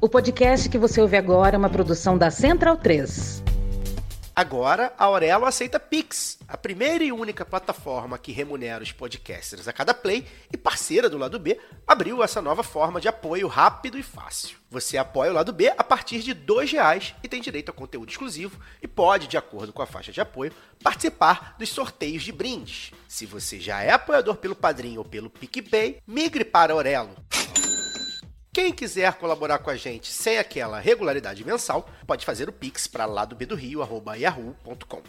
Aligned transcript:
O 0.00 0.08
podcast 0.08 0.68
que 0.68 0.78
você 0.78 1.00
ouve 1.02 1.16
agora 1.16 1.56
é 1.56 1.58
uma 1.58 1.68
produção 1.68 2.16
da 2.16 2.30
Central 2.30 2.76
3. 2.76 3.42
Agora, 4.34 4.92
a 4.96 5.06
Aurelo 5.06 5.44
aceita 5.44 5.80
Pix, 5.80 6.38
a 6.46 6.56
primeira 6.56 7.02
e 7.02 7.10
única 7.10 7.44
plataforma 7.44 8.16
que 8.16 8.30
remunera 8.30 8.84
os 8.84 8.92
podcasters 8.92 9.66
a 9.66 9.72
cada 9.72 9.92
play 9.92 10.24
e 10.52 10.56
parceira 10.56 11.10
do 11.10 11.18
lado 11.18 11.36
B, 11.40 11.58
abriu 11.84 12.22
essa 12.22 12.40
nova 12.40 12.62
forma 12.62 13.00
de 13.00 13.08
apoio 13.08 13.48
rápido 13.48 13.98
e 13.98 14.02
fácil. 14.04 14.56
Você 14.70 14.96
apoia 14.96 15.32
o 15.32 15.34
lado 15.34 15.52
B 15.52 15.74
a 15.76 15.82
partir 15.82 16.20
de 16.20 16.30
R$ 16.30 16.64
reais 16.70 17.12
e 17.20 17.26
tem 17.26 17.42
direito 17.42 17.70
a 17.70 17.74
conteúdo 17.74 18.08
exclusivo 18.08 18.60
e 18.80 18.86
pode, 18.86 19.26
de 19.26 19.36
acordo 19.36 19.72
com 19.72 19.82
a 19.82 19.86
faixa 19.86 20.12
de 20.12 20.20
apoio, 20.20 20.52
participar 20.80 21.56
dos 21.58 21.70
sorteios 21.70 22.22
de 22.22 22.30
brindes. 22.30 22.92
Se 23.08 23.26
você 23.26 23.58
já 23.58 23.82
é 23.82 23.90
apoiador 23.90 24.36
pelo 24.36 24.54
Padrinho 24.54 25.00
ou 25.00 25.04
pelo 25.04 25.28
PicPay, 25.28 26.00
migre 26.06 26.44
para 26.44 26.72
Aurelo. 26.72 27.16
Quem 28.50 28.72
quiser 28.72 29.12
colaborar 29.14 29.58
com 29.58 29.70
a 29.70 29.76
gente 29.76 30.10
sem 30.10 30.38
aquela 30.38 30.80
regularidade 30.80 31.44
mensal, 31.44 31.88
pode 32.06 32.24
fazer 32.24 32.48
o 32.48 32.52
pix 32.52 32.86
para 32.86 33.04
lá 33.04 33.24
do 33.24 33.36
do 33.36 33.54
Rio, 33.54 33.80
yahoo.com. 34.16 35.02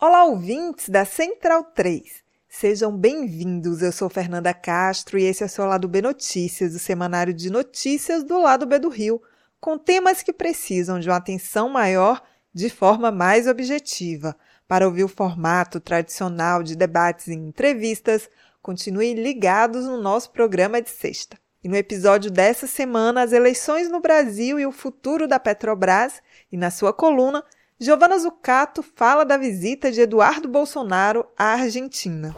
Olá, 0.00 0.24
ouvintes 0.24 0.88
da 0.88 1.04
Central 1.04 1.64
3. 1.64 2.22
Sejam 2.48 2.96
bem-vindos. 2.96 3.82
Eu 3.82 3.90
sou 3.90 4.08
Fernanda 4.08 4.54
Castro 4.54 5.18
e 5.18 5.24
esse 5.24 5.42
é 5.42 5.46
o 5.46 5.48
seu 5.48 5.64
Lado 5.64 5.88
B 5.88 6.00
Notícias, 6.00 6.74
o 6.74 6.78
semanário 6.78 7.34
de 7.34 7.50
notícias 7.50 8.22
do 8.22 8.40
Lado 8.40 8.64
B 8.64 8.78
do 8.78 8.88
Rio 8.88 9.20
com 9.62 9.78
temas 9.78 10.24
que 10.24 10.32
precisam 10.32 10.98
de 10.98 11.08
uma 11.08 11.18
atenção 11.18 11.68
maior 11.68 12.20
de 12.52 12.68
forma 12.68 13.12
mais 13.12 13.46
objetiva. 13.46 14.36
Para 14.66 14.88
ouvir 14.88 15.04
o 15.04 15.08
formato 15.08 15.78
tradicional 15.78 16.64
de 16.64 16.74
debates 16.74 17.28
e 17.28 17.34
entrevistas, 17.34 18.28
continue 18.60 19.14
ligados 19.14 19.84
no 19.84 20.02
nosso 20.02 20.32
programa 20.32 20.82
de 20.82 20.90
sexta. 20.90 21.38
E 21.62 21.68
no 21.68 21.76
episódio 21.76 22.28
dessa 22.28 22.66
semana, 22.66 23.22
as 23.22 23.32
eleições 23.32 23.88
no 23.88 24.00
Brasil 24.00 24.58
e 24.58 24.66
o 24.66 24.72
futuro 24.72 25.28
da 25.28 25.38
Petrobras, 25.38 26.20
e 26.50 26.56
na 26.56 26.72
sua 26.72 26.92
coluna, 26.92 27.44
Giovana 27.78 28.18
Zucato 28.18 28.82
fala 28.82 29.24
da 29.24 29.36
visita 29.36 29.92
de 29.92 30.00
Eduardo 30.00 30.48
Bolsonaro 30.48 31.24
à 31.38 31.52
Argentina. 31.52 32.34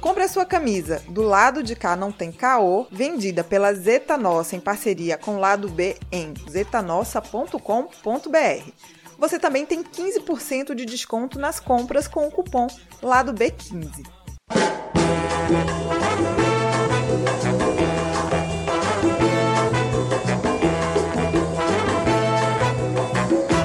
Compre 0.00 0.24
a 0.24 0.28
sua 0.28 0.46
camisa 0.46 1.02
Do 1.08 1.22
Lado 1.22 1.62
de 1.62 1.76
Cá 1.76 1.94
Não 1.94 2.10
Tem 2.10 2.32
Caô, 2.32 2.86
vendida 2.90 3.44
pela 3.44 3.74
Zeta 3.74 4.16
Nossa 4.16 4.56
em 4.56 4.60
parceria 4.60 5.18
com 5.18 5.36
o 5.36 5.38
Lado 5.38 5.68
B 5.68 5.96
em 6.10 6.32
zetanossa.com.br. 6.48 8.72
Você 9.18 9.38
também 9.38 9.66
tem 9.66 9.82
15% 9.82 10.74
de 10.74 10.86
desconto 10.86 11.38
nas 11.38 11.60
compras 11.60 12.08
com 12.08 12.26
o 12.26 12.30
cupom 12.30 12.66
Lado 13.02 13.34
B15. 13.34 14.06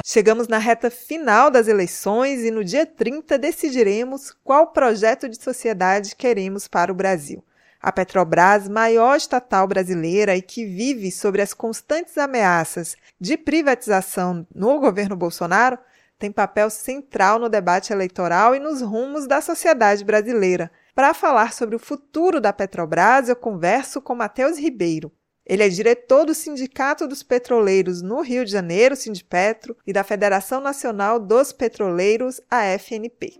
Chegamos 0.08 0.46
na 0.46 0.58
reta 0.58 0.88
final 0.88 1.50
das 1.50 1.66
eleições 1.66 2.44
e 2.44 2.50
no 2.52 2.62
dia 2.62 2.86
30 2.86 3.36
decidiremos 3.36 4.30
qual 4.44 4.68
projeto 4.68 5.28
de 5.28 5.36
sociedade 5.42 6.14
queremos 6.14 6.68
para 6.68 6.92
o 6.92 6.94
Brasil. 6.94 7.44
A 7.82 7.90
Petrobras, 7.90 8.68
maior 8.68 9.16
estatal 9.16 9.66
brasileira 9.66 10.36
e 10.36 10.42
que 10.42 10.64
vive 10.64 11.10
sobre 11.10 11.42
as 11.42 11.52
constantes 11.52 12.16
ameaças 12.16 12.96
de 13.20 13.36
privatização 13.36 14.46
no 14.54 14.78
governo 14.78 15.16
Bolsonaro, 15.16 15.76
tem 16.20 16.30
papel 16.30 16.70
central 16.70 17.40
no 17.40 17.48
debate 17.48 17.92
eleitoral 17.92 18.54
e 18.54 18.60
nos 18.60 18.80
rumos 18.82 19.26
da 19.26 19.40
sociedade 19.40 20.04
brasileira. 20.04 20.70
Para 20.94 21.14
falar 21.14 21.52
sobre 21.52 21.74
o 21.74 21.80
futuro 21.80 22.40
da 22.40 22.52
Petrobras, 22.52 23.28
eu 23.28 23.34
converso 23.34 24.00
com 24.00 24.14
Matheus 24.14 24.56
Ribeiro, 24.56 25.10
ele 25.48 25.62
é 25.62 25.68
diretor 25.68 26.26
do 26.26 26.34
Sindicato 26.34 27.06
dos 27.06 27.22
Petroleiros 27.22 28.02
no 28.02 28.20
Rio 28.20 28.44
de 28.44 28.50
Janeiro, 28.50 28.96
Sindipetro, 28.96 29.76
e 29.86 29.92
da 29.92 30.02
Federação 30.02 30.60
Nacional 30.60 31.20
dos 31.20 31.52
Petroleiros, 31.52 32.40
a 32.50 32.64
FNP. 32.76 33.34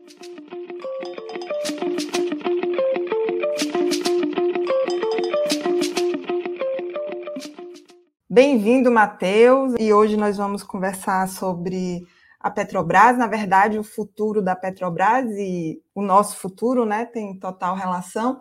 Bem-vindo, 8.31 8.93
Matheus, 8.93 9.75
e 9.77 9.93
hoje 9.93 10.17
nós 10.17 10.37
vamos 10.37 10.63
conversar 10.63 11.27
sobre 11.27 12.07
a 12.39 12.51
Petrobras, 12.53 13.19
na 13.19 13.27
verdade, 13.27 13.79
o 13.79 13.83
futuro 13.83 14.41
da 14.41 14.55
Petrobras 14.55 15.29
e 15.33 15.83
o 15.93 16.03
nosso 16.03 16.37
futuro, 16.37 16.85
né, 16.85 17.05
tem 17.07 17.37
total 17.37 17.75
relação, 17.75 18.41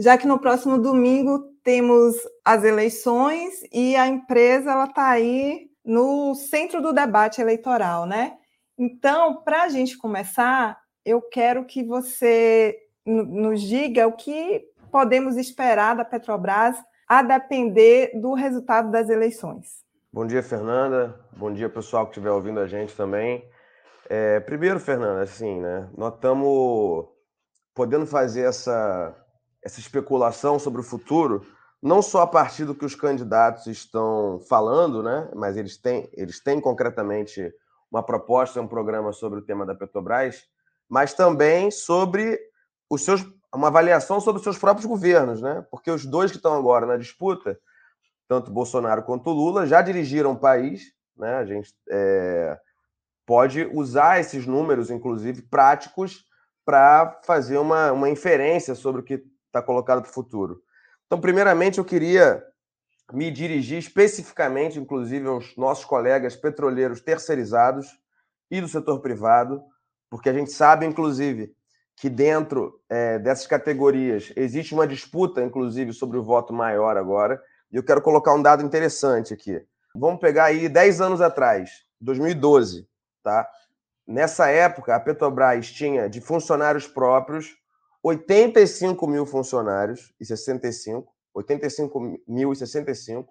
já 0.00 0.16
que 0.16 0.26
no 0.26 0.38
próximo 0.38 0.78
domingo 0.78 1.38
temos 1.62 2.16
as 2.42 2.64
eleições 2.64 3.60
e 3.70 3.94
a 3.96 4.06
empresa 4.06 4.72
ela 4.72 4.86
está 4.86 5.10
aí 5.10 5.68
no 5.84 6.34
centro 6.34 6.80
do 6.80 6.90
debate 6.90 7.38
eleitoral, 7.38 8.06
né? 8.06 8.38
Então, 8.78 9.42
para 9.42 9.64
a 9.64 9.68
gente 9.68 9.98
começar, 9.98 10.80
eu 11.04 11.20
quero 11.20 11.66
que 11.66 11.84
você 11.84 12.78
nos 13.04 13.60
diga 13.60 14.06
o 14.06 14.12
que 14.12 14.64
podemos 14.90 15.36
esperar 15.36 15.94
da 15.94 16.04
Petrobras 16.04 16.76
a 17.06 17.22
depender 17.22 18.18
do 18.18 18.32
resultado 18.32 18.90
das 18.90 19.10
eleições. 19.10 19.84
Bom 20.10 20.26
dia, 20.26 20.42
Fernanda. 20.42 21.20
Bom 21.36 21.52
dia, 21.52 21.68
pessoal 21.68 22.06
que 22.06 22.12
estiver 22.12 22.30
ouvindo 22.30 22.58
a 22.58 22.66
gente 22.66 22.96
também. 22.96 23.46
É, 24.08 24.40
primeiro, 24.40 24.80
Fernanda, 24.80 25.20
assim, 25.20 25.60
né? 25.60 25.90
Nós 25.94 26.14
estamos 26.14 27.06
podendo 27.74 28.06
fazer 28.06 28.48
essa 28.48 29.14
essa 29.62 29.80
especulação 29.80 30.58
sobre 30.58 30.80
o 30.80 30.84
futuro, 30.84 31.46
não 31.82 32.02
só 32.02 32.22
a 32.22 32.26
partir 32.26 32.64
do 32.64 32.74
que 32.74 32.84
os 32.84 32.94
candidatos 32.94 33.66
estão 33.66 34.40
falando, 34.48 35.02
né, 35.02 35.30
mas 35.34 35.56
eles 35.56 35.76
têm, 35.76 36.08
eles 36.12 36.42
têm 36.42 36.60
concretamente 36.60 37.52
uma 37.90 38.02
proposta, 38.02 38.60
um 38.60 38.68
programa 38.68 39.12
sobre 39.12 39.40
o 39.40 39.42
tema 39.42 39.66
da 39.66 39.74
Petrobras, 39.74 40.44
mas 40.88 41.12
também 41.12 41.70
sobre 41.70 42.38
os 42.88 43.04
seus, 43.04 43.24
uma 43.54 43.68
avaliação 43.68 44.20
sobre 44.20 44.38
os 44.38 44.44
seus 44.44 44.58
próprios 44.58 44.86
governos, 44.86 45.40
né? 45.40 45.64
Porque 45.70 45.90
os 45.90 46.04
dois 46.04 46.30
que 46.30 46.36
estão 46.36 46.54
agora 46.54 46.86
na 46.86 46.96
disputa, 46.96 47.58
tanto 48.28 48.50
Bolsonaro 48.50 49.02
quanto 49.02 49.30
Lula, 49.30 49.66
já 49.66 49.82
dirigiram 49.82 50.32
o 50.32 50.38
país, 50.38 50.92
né? 51.16 51.36
A 51.36 51.44
gente 51.44 51.72
é, 51.88 52.58
pode 53.26 53.68
usar 53.72 54.20
esses 54.20 54.46
números, 54.46 54.90
inclusive 54.90 55.42
práticos, 55.42 56.24
para 56.64 57.20
fazer 57.24 57.58
uma, 57.58 57.92
uma 57.92 58.08
inferência 58.08 58.74
sobre 58.74 59.00
o 59.00 59.04
que 59.04 59.24
está 59.50 59.60
colocado 59.60 60.00
para 60.00 60.10
o 60.10 60.14
futuro. 60.14 60.62
Então, 61.06 61.20
primeiramente, 61.20 61.78
eu 61.78 61.84
queria 61.84 62.42
me 63.12 63.30
dirigir 63.30 63.78
especificamente, 63.78 64.78
inclusive, 64.78 65.26
aos 65.26 65.56
nossos 65.56 65.84
colegas 65.84 66.36
petroleiros 66.36 67.00
terceirizados 67.00 67.88
e 68.50 68.60
do 68.60 68.68
setor 68.68 69.00
privado, 69.00 69.62
porque 70.08 70.28
a 70.28 70.32
gente 70.32 70.52
sabe, 70.52 70.86
inclusive, 70.86 71.52
que 71.96 72.08
dentro 72.08 72.80
é, 72.88 73.18
dessas 73.18 73.46
categorias 73.46 74.32
existe 74.36 74.72
uma 74.72 74.86
disputa, 74.86 75.42
inclusive, 75.42 75.92
sobre 75.92 76.16
o 76.16 76.22
voto 76.22 76.52
maior 76.52 76.96
agora. 76.96 77.42
E 77.70 77.76
eu 77.76 77.82
quero 77.82 78.00
colocar 78.00 78.34
um 78.34 78.42
dado 78.42 78.64
interessante 78.64 79.34
aqui. 79.34 79.60
Vamos 79.94 80.20
pegar 80.20 80.44
aí 80.44 80.68
10 80.68 81.00
anos 81.00 81.20
atrás, 81.20 81.84
2012, 82.00 82.88
tá? 83.22 83.48
Nessa 84.06 84.48
época, 84.48 84.94
a 84.94 85.00
Petrobras 85.00 85.70
tinha 85.70 86.08
de 86.08 86.20
funcionários 86.20 86.86
próprios 86.86 87.59
85 88.02 89.06
mil 89.06 89.26
funcionários 89.26 90.14
e 90.18 90.24
65, 90.24 91.12
85 91.34 92.18
mil 92.26 92.52
e 92.52 92.56
65, 92.56 93.30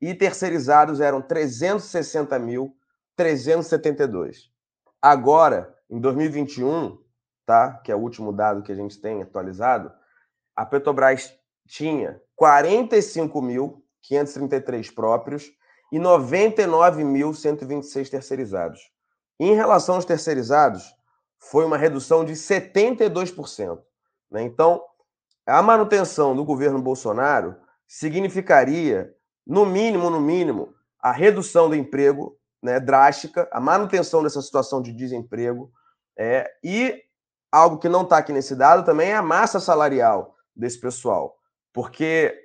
e 0.00 0.12
terceirizados 0.14 1.00
eram 1.00 1.22
360 1.22 2.36
mil 2.38 2.74
372. 3.16 4.50
Agora, 5.00 5.74
em 5.88 5.98
2021, 6.00 6.98
tá? 7.46 7.80
Que 7.84 7.92
é 7.92 7.96
o 7.96 8.00
último 8.00 8.32
dado 8.32 8.62
que 8.62 8.72
a 8.72 8.74
gente 8.74 9.00
tem 9.00 9.22
atualizado, 9.22 9.92
a 10.56 10.66
Petrobras 10.66 11.32
tinha 11.66 12.20
45.533 12.40 14.94
próprios 14.94 15.50
e 15.92 15.98
99.126 15.98 18.10
terceirizados. 18.10 18.80
Em 19.38 19.54
relação 19.54 19.96
aos 19.96 20.04
terceirizados, 20.04 20.84
foi 21.38 21.64
uma 21.64 21.78
redução 21.78 22.24
de 22.24 22.32
72%. 22.34 23.80
Né? 24.30 24.42
Então, 24.42 24.82
a 25.46 25.62
manutenção 25.62 26.34
do 26.34 26.44
governo 26.44 26.80
Bolsonaro 26.80 27.56
significaria, 27.86 29.12
no 29.46 29.66
mínimo, 29.66 30.10
no 30.10 30.20
mínimo, 30.20 30.72
a 31.00 31.10
redução 31.10 31.68
do 31.68 31.74
emprego 31.74 32.38
né, 32.62 32.78
drástica, 32.78 33.48
a 33.50 33.60
manutenção 33.60 34.22
dessa 34.22 34.40
situação 34.42 34.80
de 34.80 34.92
desemprego, 34.92 35.72
é, 36.16 36.50
e 36.62 37.02
algo 37.50 37.78
que 37.78 37.88
não 37.88 38.02
está 38.02 38.18
aqui 38.18 38.32
nesse 38.32 38.54
dado 38.54 38.84
também 38.84 39.10
é 39.10 39.16
a 39.16 39.22
massa 39.22 39.58
salarial 39.58 40.36
desse 40.54 40.78
pessoal. 40.78 41.36
Porque 41.72 42.36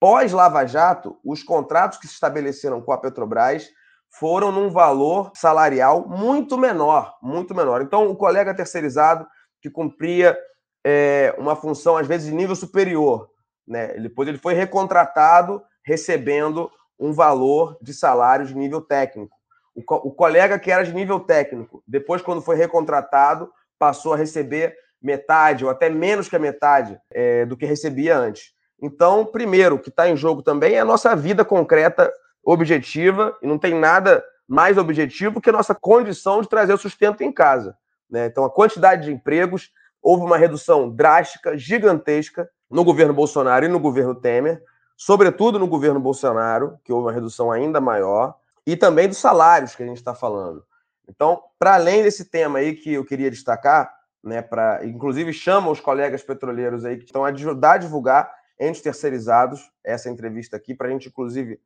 pós-Lava 0.00 0.66
Jato, 0.66 1.18
os 1.24 1.42
contratos 1.42 1.98
que 1.98 2.06
se 2.06 2.14
estabeleceram 2.14 2.82
com 2.82 2.92
a 2.92 2.98
Petrobras 2.98 3.68
foram 4.10 4.52
num 4.52 4.70
valor 4.70 5.32
salarial 5.34 6.06
muito 6.06 6.58
menor, 6.58 7.16
muito 7.22 7.54
menor. 7.54 7.82
Então, 7.82 8.08
o 8.10 8.16
colega 8.16 8.54
terceirizado 8.54 9.26
que 9.60 9.70
cumpria 9.70 10.38
é, 10.84 11.34
uma 11.38 11.56
função, 11.56 11.96
às 11.96 12.06
vezes, 12.06 12.26
de 12.26 12.34
nível 12.34 12.54
superior, 12.54 13.30
né? 13.66 13.88
Depois 13.94 14.28
ele 14.28 14.38
foi 14.38 14.54
recontratado 14.54 15.62
recebendo 15.84 16.70
um 16.98 17.12
valor 17.12 17.76
de 17.80 17.92
salário 17.92 18.46
de 18.46 18.54
nível 18.54 18.80
técnico. 18.80 19.36
O, 19.74 19.82
co 19.82 19.96
o 19.96 20.12
colega 20.12 20.58
que 20.58 20.70
era 20.70 20.84
de 20.84 20.92
nível 20.92 21.18
técnico, 21.18 21.82
depois, 21.86 22.22
quando 22.22 22.42
foi 22.42 22.56
recontratado, 22.56 23.50
passou 23.78 24.12
a 24.12 24.16
receber 24.16 24.76
metade 25.02 25.64
ou 25.64 25.70
até 25.70 25.90
menos 25.90 26.28
que 26.28 26.36
a 26.36 26.38
metade 26.38 26.98
é, 27.10 27.44
do 27.44 27.56
que 27.56 27.66
recebia 27.66 28.16
antes. 28.16 28.52
Então, 28.80 29.24
primeiro, 29.24 29.76
o 29.76 29.78
que 29.78 29.88
está 29.88 30.08
em 30.08 30.16
jogo 30.16 30.42
também 30.42 30.74
é 30.74 30.80
a 30.80 30.84
nossa 30.84 31.14
vida 31.14 31.44
concreta, 31.44 32.12
objetiva, 32.42 33.36
e 33.42 33.46
não 33.46 33.58
tem 33.58 33.74
nada 33.74 34.24
mais 34.46 34.76
objetivo 34.78 35.40
que 35.40 35.50
a 35.50 35.52
nossa 35.52 35.74
condição 35.74 36.40
de 36.40 36.48
trazer 36.48 36.72
o 36.72 36.78
sustento 36.78 37.22
em 37.22 37.32
casa. 37.32 37.76
Né? 38.10 38.26
Então, 38.26 38.44
a 38.44 38.50
quantidade 38.50 39.04
de 39.04 39.12
empregos, 39.12 39.70
houve 40.04 40.22
uma 40.22 40.36
redução 40.36 40.90
drástica, 40.90 41.56
gigantesca, 41.56 42.48
no 42.70 42.84
governo 42.84 43.14
Bolsonaro 43.14 43.64
e 43.64 43.68
no 43.68 43.80
governo 43.80 44.14
Temer, 44.14 44.62
sobretudo 44.96 45.58
no 45.58 45.66
governo 45.66 45.98
Bolsonaro, 45.98 46.78
que 46.84 46.92
houve 46.92 47.06
uma 47.06 47.12
redução 47.12 47.50
ainda 47.50 47.80
maior, 47.80 48.36
e 48.66 48.76
também 48.76 49.08
dos 49.08 49.16
salários 49.16 49.74
que 49.74 49.82
a 49.82 49.86
gente 49.86 49.96
está 49.96 50.14
falando. 50.14 50.62
Então, 51.08 51.42
para 51.58 51.74
além 51.74 52.02
desse 52.02 52.26
tema 52.26 52.58
aí 52.58 52.74
que 52.74 52.92
eu 52.92 53.04
queria 53.04 53.30
destacar, 53.30 53.94
né, 54.22 54.42
para 54.42 54.84
inclusive 54.84 55.32
chama 55.32 55.70
os 55.70 55.80
colegas 55.80 56.22
petroleiros 56.22 56.84
aí 56.84 56.98
que 56.98 57.04
estão 57.04 57.24
a 57.24 57.28
ajudar 57.28 57.72
a 57.72 57.78
divulgar 57.78 58.30
entre 58.58 58.82
terceirizados 58.82 59.70
essa 59.82 60.10
entrevista 60.10 60.56
aqui, 60.56 60.74
para 60.74 60.88
a 60.88 60.90
gente, 60.90 61.08
inclusive, 61.08 61.58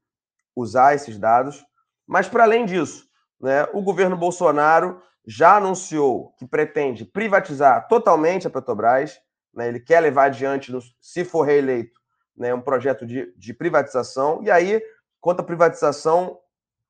usar 0.54 0.94
esses 0.94 1.18
dados. 1.18 1.64
Mas, 2.06 2.28
para 2.28 2.44
além 2.44 2.64
disso, 2.64 3.07
né, 3.40 3.66
o 3.72 3.82
governo 3.82 4.16
Bolsonaro 4.16 5.00
já 5.26 5.56
anunciou 5.56 6.34
que 6.38 6.46
pretende 6.46 7.04
privatizar 7.04 7.86
totalmente 7.88 8.46
a 8.46 8.50
Petrobras. 8.50 9.18
Né, 9.54 9.68
ele 9.68 9.80
quer 9.80 10.00
levar 10.00 10.24
adiante, 10.24 10.72
se 11.00 11.24
for 11.24 11.42
reeleito, 11.42 11.98
né, 12.36 12.54
um 12.54 12.60
projeto 12.60 13.06
de, 13.06 13.32
de 13.36 13.52
privatização. 13.52 14.40
E 14.42 14.50
aí, 14.50 14.82
quanto 15.20 15.40
à 15.40 15.42
privatização, 15.42 16.38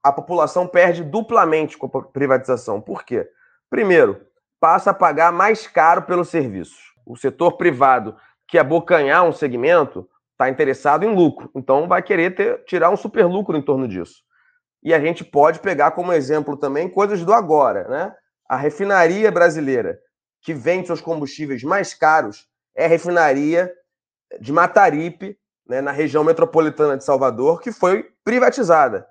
a 0.02 0.12
população 0.12 0.66
perde 0.66 1.02
duplamente 1.02 1.76
com 1.76 1.86
a 1.86 2.02
privatização. 2.02 2.80
Por 2.80 3.04
quê? 3.04 3.28
Primeiro, 3.68 4.26
passa 4.60 4.90
a 4.90 4.94
pagar 4.94 5.32
mais 5.32 5.66
caro 5.66 6.02
pelos 6.02 6.28
serviços. 6.28 6.94
O 7.04 7.16
setor 7.16 7.52
privado 7.52 8.16
que 8.46 8.58
abocanhar 8.58 9.24
um 9.24 9.32
segmento 9.32 10.08
está 10.32 10.48
interessado 10.48 11.04
em 11.04 11.14
lucro, 11.14 11.50
então 11.54 11.88
vai 11.88 12.00
querer 12.00 12.34
ter, 12.34 12.64
tirar 12.64 12.90
um 12.90 12.96
super 12.96 13.26
lucro 13.26 13.56
em 13.56 13.62
torno 13.62 13.88
disso. 13.88 14.22
E 14.82 14.94
a 14.94 15.00
gente 15.00 15.24
pode 15.24 15.60
pegar 15.60 15.90
como 15.92 16.12
exemplo 16.12 16.56
também 16.56 16.88
coisas 16.88 17.24
do 17.24 17.32
agora, 17.32 17.88
né? 17.88 18.14
A 18.48 18.56
refinaria 18.56 19.30
brasileira 19.30 19.98
que 20.40 20.54
vende 20.54 20.86
seus 20.86 21.00
combustíveis 21.00 21.62
mais 21.62 21.92
caros 21.92 22.46
é 22.74 22.84
a 22.84 22.88
refinaria 22.88 23.72
de 24.40 24.52
Mataripe, 24.52 25.38
né, 25.66 25.80
na 25.80 25.90
região 25.90 26.24
metropolitana 26.24 26.96
de 26.96 27.04
Salvador, 27.04 27.60
que 27.60 27.72
foi 27.72 28.08
privatizada. 28.24 29.06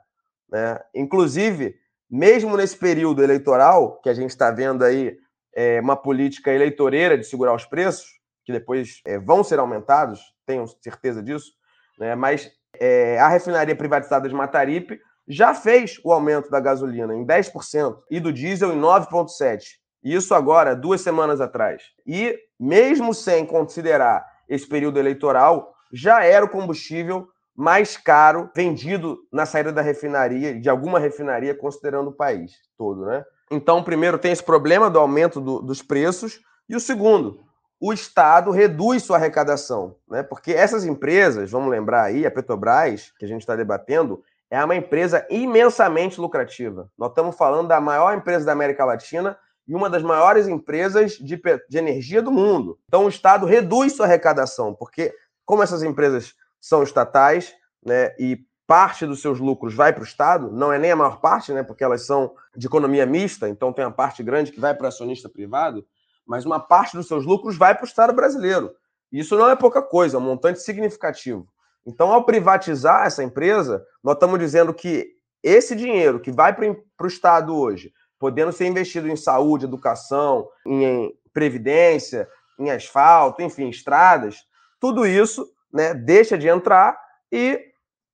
Né? 0.50 0.80
Inclusive, 0.96 1.76
mesmo 2.10 2.56
nesse 2.56 2.78
período 2.78 3.24
eleitoral, 3.24 4.00
que 4.02 4.10
a 4.10 4.14
gente 4.14 4.30
está 4.30 4.50
vendo 4.50 4.84
aí 4.84 5.18
é, 5.56 5.80
uma 5.82 5.96
política 5.96 6.52
eleitoreira 6.52 7.18
de 7.18 7.26
segurar 7.26 7.54
os 7.54 7.66
preços, 7.66 8.08
que 8.46 8.54
depois 8.54 9.02
é, 9.06 9.20
vão 9.20 9.44
ser 9.44 9.60
aumentados, 9.60 10.22
tenho 10.46 10.66
certeza 10.82 11.22
disso, 11.22 11.52
né? 12.00 12.16
mas 12.16 12.50
é, 12.80 13.20
a 13.20 13.28
refinaria 13.28 13.76
privatizada 13.76 14.30
de 14.30 14.36
Mataripe 14.36 15.00
já 15.28 15.54
fez 15.54 16.00
o 16.04 16.12
aumento 16.12 16.50
da 16.50 16.60
gasolina 16.60 17.14
em 17.16 17.26
10% 17.26 17.98
e 18.10 18.20
do 18.20 18.32
diesel 18.32 18.74
em 18.74 18.80
9,7%. 18.80 19.62
Isso 20.04 20.34
agora, 20.34 20.76
duas 20.76 21.02
semanas 21.02 21.42
atrás. 21.42 21.84
E 22.06 22.40
mesmo 22.60 23.14
sem 23.14 23.46
considerar 23.46 24.26
esse 24.48 24.68
período 24.68 25.00
eleitoral, 25.00 25.74
já 25.92 26.24
era 26.24 26.46
o 26.46 26.50
combustível 26.50 27.28
mais 27.56 27.98
caro 27.98 28.50
vendido 28.56 29.18
na 29.34 29.46
saída 29.46 29.74
da 29.74 29.82
refinaria, 29.82 30.60
de 30.60 30.70
alguma 30.70 31.00
refinaria, 31.00 31.56
considerando 31.56 32.10
o 32.10 32.14
país 32.14 32.54
todo, 32.78 33.06
né? 33.06 33.26
Então, 33.50 33.84
primeiro, 33.84 34.20
tem 34.20 34.32
esse 34.32 34.44
problema 34.44 34.90
do 34.90 35.00
aumento 35.00 35.42
do, 35.42 35.62
dos 35.62 35.82
preços, 35.82 36.40
e 36.70 36.76
o 36.76 36.80
segundo, 36.80 37.40
o 37.80 37.92
Estado 37.92 38.52
reduz 38.52 39.04
sua 39.04 39.18
arrecadação, 39.18 39.96
né? 40.08 40.22
Porque 40.22 40.52
essas 40.52 40.86
empresas, 40.86 41.50
vamos 41.50 41.70
lembrar 41.70 42.04
aí, 42.04 42.26
a 42.26 42.32
Petrobras, 42.32 43.12
que 43.18 43.26
a 43.26 43.28
gente 43.28 43.42
está 43.42 43.56
debatendo, 43.56 44.22
é 44.50 44.64
uma 44.64 44.76
empresa 44.76 45.26
imensamente 45.30 46.20
lucrativa. 46.20 46.90
Nós 46.98 47.10
estamos 47.10 47.36
falando 47.36 47.68
da 47.68 47.82
maior 47.82 48.16
empresa 48.16 48.46
da 48.46 48.52
América 48.52 48.86
Latina 48.86 49.38
e 49.68 49.76
uma 49.76 49.90
das 49.90 50.02
maiores 50.02 50.48
empresas 50.48 51.14
de, 51.14 51.42
de 51.70 51.78
energia 51.78 52.22
do 52.22 52.32
mundo. 52.32 52.80
Então, 52.88 53.06
o 53.06 53.10
Estado 53.10 53.46
reduz 53.46 53.94
sua 53.94 54.06
arrecadação, 54.06 54.74
porque, 54.74 55.14
como 55.46 55.62
essas 55.62 55.84
empresas 55.84 56.34
são 56.62 56.82
estatais, 56.82 57.54
né, 57.86 58.16
e 58.18 58.46
parte 58.66 59.06
dos 59.06 59.22
seus 59.22 59.40
lucros 59.40 59.74
vai 59.74 59.92
para 59.92 60.02
o 60.02 60.06
Estado, 60.06 60.52
não 60.52 60.72
é 60.72 60.80
nem 60.80 60.92
a 60.92 60.96
maior 60.96 61.20
parte, 61.20 61.52
né, 61.52 61.64
porque 61.64 61.84
elas 61.84 62.06
são 62.06 62.34
de 62.56 62.68
economia 62.68 63.06
mista, 63.06 63.50
então 63.50 63.74
tem 63.74 63.84
a 63.84 63.92
parte 63.92 64.24
grande 64.24 64.52
que 64.52 64.60
vai 64.60 64.74
para 64.74 64.88
acionista 64.88 65.30
privado, 65.30 65.86
mas 66.26 66.46
uma 66.46 66.60
parte 66.60 66.96
dos 66.96 67.08
seus 67.08 67.26
lucros 67.26 67.58
vai 67.58 67.76
para 67.76 67.84
o 67.84 67.88
Estado 67.88 68.14
brasileiro. 68.14 68.74
Isso 69.12 69.38
não 69.38 69.50
é 69.50 69.56
pouca 69.56 69.82
coisa, 69.82 70.18
é 70.18 70.20
um 70.20 70.24
montante 70.24 70.60
significativo. 70.60 71.48
Então, 71.88 72.12
ao 72.12 72.26
privatizar 72.26 73.08
essa 73.08 73.24
empresa, 73.24 73.82
nós 74.04 74.16
estamos 74.16 74.38
dizendo 74.38 74.74
que 74.74 75.08
esse 75.42 75.74
dinheiro 75.74 76.20
que 76.20 76.34
vai 76.34 76.54
para 76.54 77.06
o 77.06 77.08
Estado 77.08 77.56
hoje, 77.56 77.94
podendo 78.20 78.52
ser 78.52 78.68
investido 78.68 79.08
em 79.08 79.16
saúde, 79.16 79.64
educação, 79.64 80.46
em 80.66 81.14
previdência, 81.32 82.28
em 82.60 82.70
asfalto, 82.70 83.42
enfim, 83.42 83.70
estradas, 83.70 84.36
tudo 84.82 85.08
isso 85.08 85.48
né, 85.72 85.94
deixa 85.94 86.38
de 86.38 86.50
entrar 86.50 87.00
e 87.32 87.58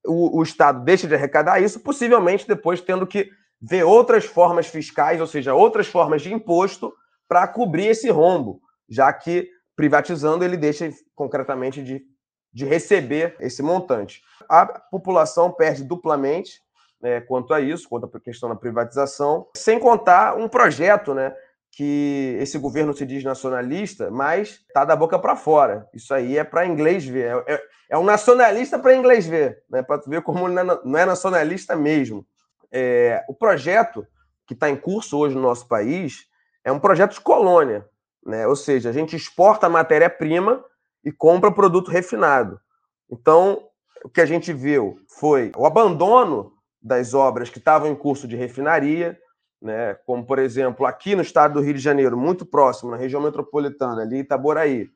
o, 0.05 0.37
o 0.39 0.43
Estado 0.43 0.83
deixa 0.83 1.07
de 1.07 1.15
arrecadar 1.15 1.59
isso, 1.59 1.79
possivelmente 1.79 2.47
depois 2.47 2.79
tendo 2.79 3.07
que 3.07 3.27
ver 3.59 3.83
outras 3.83 4.25
formas 4.25 4.67
fiscais, 4.67 5.19
ou 5.19 5.25
seja, 5.25 5.55
outras 5.55 5.87
formas 5.87 6.21
de 6.21 6.31
imposto 6.31 6.93
para 7.27 7.47
cobrir 7.47 7.87
esse 7.87 8.11
rombo, 8.11 8.61
já 8.87 9.11
que 9.11 9.49
privatizando 9.75 10.43
ele 10.43 10.57
deixa 10.57 10.91
concretamente 11.15 11.81
de, 11.81 12.03
de 12.53 12.65
receber 12.65 13.35
esse 13.39 13.63
montante. 13.63 14.21
A 14.47 14.65
população 14.65 15.51
perde 15.51 15.83
duplamente 15.83 16.61
né, 17.01 17.19
quanto 17.21 17.53
a 17.53 17.59
isso, 17.59 17.89
quanto 17.89 18.05
à 18.05 18.19
questão 18.19 18.47
da 18.47 18.55
privatização, 18.55 19.47
sem 19.57 19.79
contar 19.79 20.37
um 20.37 20.47
projeto 20.47 21.13
né, 21.13 21.35
que 21.75 22.37
esse 22.39 22.57
governo 22.59 22.93
se 22.93 23.05
diz 23.05 23.23
nacionalista, 23.23 24.11
mas 24.11 24.63
está 24.67 24.85
da 24.85 24.95
boca 24.95 25.17
para 25.17 25.35
fora. 25.35 25.89
Isso 25.93 26.13
aí 26.13 26.37
é 26.37 26.43
para 26.43 26.67
inglês 26.67 27.03
ver. 27.03 27.43
É, 27.47 27.53
é, 27.55 27.61
é 27.89 27.97
um 27.97 28.03
nacionalista 28.03 28.77
para 28.77 28.95
inglês 28.95 29.25
ver, 29.25 29.63
né? 29.69 29.81
para 29.81 30.01
ver 30.05 30.21
como 30.21 30.47
é 30.47 30.63
não 30.63 30.97
é 30.97 31.05
nacionalista 31.05 31.75
mesmo. 31.75 32.25
É, 32.71 33.23
o 33.27 33.33
projeto 33.33 34.05
que 34.45 34.53
está 34.53 34.69
em 34.69 34.75
curso 34.75 35.17
hoje 35.17 35.35
no 35.35 35.41
nosso 35.41 35.67
país 35.67 36.27
é 36.63 36.71
um 36.71 36.79
projeto 36.79 37.13
de 37.13 37.21
colônia, 37.21 37.85
né? 38.25 38.47
ou 38.47 38.55
seja, 38.55 38.89
a 38.89 38.93
gente 38.93 39.15
exporta 39.15 39.67
matéria-prima 39.67 40.63
e 41.03 41.11
compra 41.11 41.51
produto 41.51 41.91
refinado. 41.91 42.59
Então, 43.09 43.63
o 44.03 44.09
que 44.09 44.21
a 44.21 44.25
gente 44.25 44.51
viu 44.51 44.99
foi 45.07 45.51
o 45.55 45.65
abandono 45.65 46.53
das 46.81 47.13
obras 47.13 47.49
que 47.49 47.59
estavam 47.59 47.89
em 47.89 47.95
curso 47.95 48.27
de 48.27 48.35
refinaria, 48.35 49.17
né? 49.61 49.93
como, 50.05 50.25
por 50.25 50.39
exemplo, 50.39 50.85
aqui 50.85 51.15
no 51.15 51.21
estado 51.21 51.53
do 51.53 51.61
Rio 51.61 51.73
de 51.73 51.79
Janeiro, 51.79 52.17
muito 52.17 52.45
próximo, 52.45 52.91
na 52.91 52.97
região 52.97 53.21
metropolitana, 53.21 54.01
ali 54.01 54.19
Itaboraí, 54.19 54.89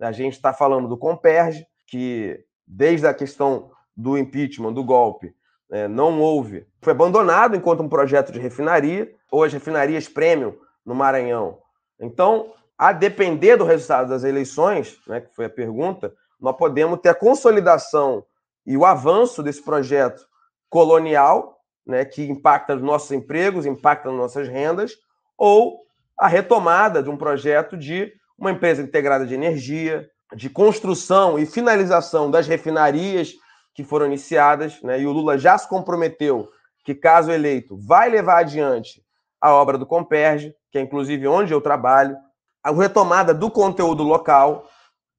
a 0.00 0.12
gente 0.12 0.34
está 0.34 0.52
falando 0.52 0.88
do 0.88 0.96
Comperge, 0.96 1.66
que 1.86 2.42
desde 2.66 3.06
a 3.06 3.14
questão 3.14 3.70
do 3.96 4.16
impeachment, 4.18 4.72
do 4.72 4.82
golpe, 4.82 5.34
né, 5.68 5.86
não 5.86 6.20
houve, 6.20 6.66
foi 6.80 6.92
abandonado 6.92 7.54
enquanto 7.54 7.82
um 7.82 7.88
projeto 7.88 8.32
de 8.32 8.40
refinaria, 8.40 9.12
ou 9.30 9.44
as 9.44 9.52
refinarias 9.52 10.08
premium 10.08 10.56
no 10.84 10.94
Maranhão. 10.94 11.58
Então, 12.00 12.52
a 12.76 12.92
depender 12.92 13.56
do 13.56 13.64
resultado 13.64 14.08
das 14.08 14.24
eleições, 14.24 14.98
né, 15.06 15.20
que 15.20 15.34
foi 15.34 15.46
a 15.46 15.50
pergunta, 15.50 16.12
nós 16.40 16.56
podemos 16.56 17.00
ter 17.00 17.10
a 17.10 17.14
consolidação 17.14 18.24
e 18.66 18.76
o 18.76 18.84
avanço 18.84 19.42
desse 19.42 19.62
projeto 19.62 20.26
colonial 20.68 21.54
né, 21.86 22.04
que 22.04 22.24
impacta 22.24 22.74
os 22.74 22.82
nossos 22.82 23.10
empregos, 23.12 23.66
impacta 23.66 24.08
as 24.08 24.14
nossas 24.14 24.48
rendas, 24.48 24.92
ou 25.36 25.84
a 26.18 26.26
retomada 26.26 27.02
de 27.02 27.10
um 27.10 27.16
projeto 27.16 27.76
de 27.76 28.12
uma 28.38 28.50
empresa 28.50 28.82
integrada 28.82 29.26
de 29.26 29.34
energia, 29.34 30.08
de 30.34 30.48
construção 30.48 31.38
e 31.38 31.46
finalização 31.46 32.30
das 32.30 32.46
refinarias 32.46 33.34
que 33.74 33.84
foram 33.84 34.06
iniciadas, 34.06 34.80
né, 34.82 35.00
e 35.00 35.06
o 35.06 35.12
Lula 35.12 35.36
já 35.36 35.58
se 35.58 35.68
comprometeu 35.68 36.48
que, 36.84 36.94
caso 36.94 37.30
eleito, 37.30 37.76
vai 37.76 38.08
levar 38.08 38.38
adiante 38.38 39.02
a 39.40 39.52
obra 39.52 39.76
do 39.76 39.86
Comperge, 39.86 40.54
que 40.70 40.78
é 40.78 40.80
inclusive 40.80 41.26
onde 41.26 41.52
eu 41.52 41.60
trabalho, 41.60 42.16
a 42.64 42.72
retomada 42.72 43.34
do 43.34 43.50
conteúdo 43.50 44.02
local, 44.02 44.66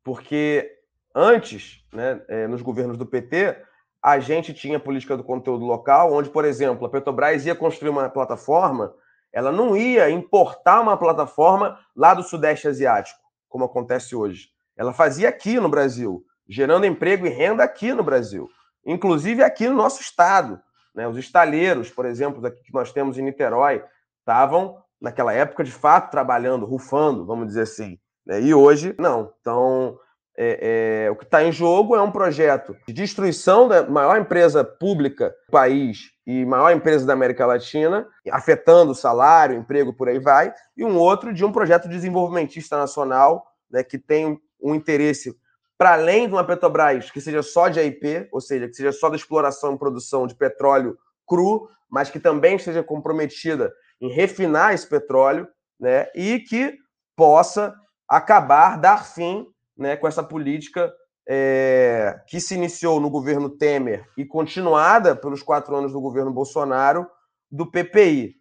porque 0.04 0.68
antes, 1.14 1.86
né, 1.94 2.20
eh, 2.28 2.48
nos 2.48 2.64
governos 2.64 2.98
do 2.98 3.06
PT, 3.06 3.56
a 4.02 4.20
gente 4.20 4.52
tinha 4.52 4.80
política 4.80 5.16
do 5.16 5.24
conteúdo 5.24 5.64
local, 5.64 6.12
onde, 6.12 6.30
por 6.30 6.44
exemplo, 6.44 6.88
a 6.88 6.90
Petrobras 6.90 7.46
ia 7.46 7.54
construir 7.54 7.90
uma 7.90 8.10
plataforma, 8.10 8.94
ela 9.32 9.52
não 9.52 9.78
ia 9.78 10.10
importar 10.10 10.82
uma 10.82 10.98
plataforma 10.98 11.78
lá 11.96 12.16
do 12.16 12.24
Sudeste 12.24 12.68
Asiático, 12.68 13.20
como 13.48 13.66
acontece 13.66 14.16
hoje. 14.16 14.50
Ela 14.76 14.92
fazia 14.94 15.30
aqui 15.30 15.60
no 15.60 15.70
Brasil, 15.70 16.26
gerando 16.48 16.86
emprego 16.86 17.28
e 17.28 17.30
renda 17.30 17.64
aqui 17.64 17.94
no 17.94 18.04
Brasil, 18.04 18.50
inclusive 18.86 19.44
aqui 19.44 19.68
no 19.68 19.76
nosso 19.76 20.02
estado. 20.02 20.60
Né? 20.94 21.08
Os 21.08 21.18
estaleiros, 21.18 21.92
por 21.92 22.06
exemplo, 22.06 22.42
que 22.52 22.74
nós 22.74 22.92
temos 22.92 23.18
em 23.18 23.24
Niterói, 23.24 23.84
estavam, 24.20 24.78
naquela 25.02 25.34
época, 25.34 25.64
de 25.64 25.72
fato, 25.72 26.12
trabalhando, 26.12 26.66
rufando, 26.66 27.26
vamos 27.26 27.48
dizer 27.48 27.62
assim. 27.62 27.98
Né? 28.26 28.42
E 28.42 28.54
hoje, 28.54 28.96
não. 28.98 29.32
Então, 29.40 29.98
é, 30.38 31.06
é, 31.06 31.12
o 31.12 31.16
que 31.16 31.24
está 31.24 31.44
em 31.44 31.52
jogo 31.52 31.96
é 31.96 32.02
um 32.02 32.12
projeto 32.12 32.76
de 32.88 32.94
destruição 32.94 33.68
da 33.68 33.88
maior 33.88 34.20
empresa 34.20 34.64
pública 34.64 35.30
do 35.48 35.52
país 35.52 36.12
e 36.28 36.44
maior 36.46 36.72
empresa 36.72 37.06
da 37.06 37.14
América 37.14 37.46
Latina, 37.46 38.08
afetando 38.32 38.92
o 38.92 38.96
salário, 38.96 39.58
emprego, 39.58 39.94
por 39.94 40.10
aí 40.10 40.20
vai, 40.20 40.54
e 40.76 40.84
um 40.84 40.98
outro 40.98 41.34
de 41.34 41.46
um 41.46 41.52
projeto 41.52 41.88
desenvolvimentista 41.88 42.78
nacional 42.78 43.46
né, 43.72 43.84
que 43.84 43.98
tem 43.98 44.40
um 44.62 44.76
interesse 44.76 45.34
para 45.78 45.94
além 45.94 46.28
de 46.28 46.34
uma 46.34 46.44
Petrobras 46.44 47.12
que 47.12 47.22
seja 47.22 47.44
só 47.44 47.68
de 47.68 47.80
AIP, 47.80 48.28
ou 48.32 48.42
seja, 48.42 48.68
que 48.68 48.74
seja 48.74 48.92
só 48.92 49.10
da 49.10 49.16
exploração 49.16 49.74
e 49.76 49.78
produção 49.78 50.26
de 50.26 50.36
petróleo 50.36 50.98
cru, 51.28 51.70
mas 51.90 52.10
que 52.10 52.20
também 52.20 52.56
esteja 52.56 52.84
comprometida 52.84 53.72
em 54.02 54.10
refinar 54.12 54.74
esse 54.74 54.88
petróleo, 54.88 55.48
né, 55.80 56.08
e 56.16 56.40
que 56.40 56.78
possa 57.16 57.74
acabar, 58.08 58.78
dar 58.78 59.06
fim 59.06 59.46
né, 59.78 59.96
com 59.96 60.08
essa 60.08 60.24
política 60.24 60.94
é, 61.28 62.22
que 62.28 62.40
se 62.40 62.54
iniciou 62.54 63.00
no 63.00 63.10
governo 63.10 63.50
Temer 63.50 64.08
e 64.18 64.26
continuada 64.26 65.16
pelos 65.16 65.42
quatro 65.42 65.76
anos 65.76 65.92
do 65.92 66.00
governo 66.00 66.32
Bolsonaro, 66.32 67.10
do 67.52 67.70
PPI, 67.70 68.36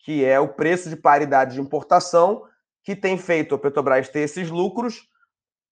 que 0.00 0.24
é 0.24 0.38
o 0.38 0.48
preço 0.48 0.88
de 0.88 0.96
paridade 0.96 1.54
de 1.54 1.60
importação, 1.60 2.44
que 2.84 2.94
tem 2.94 3.18
feito 3.18 3.54
a 3.54 3.58
Petrobras 3.58 4.08
ter 4.08 4.20
esses 4.20 4.50
lucros 4.50 5.08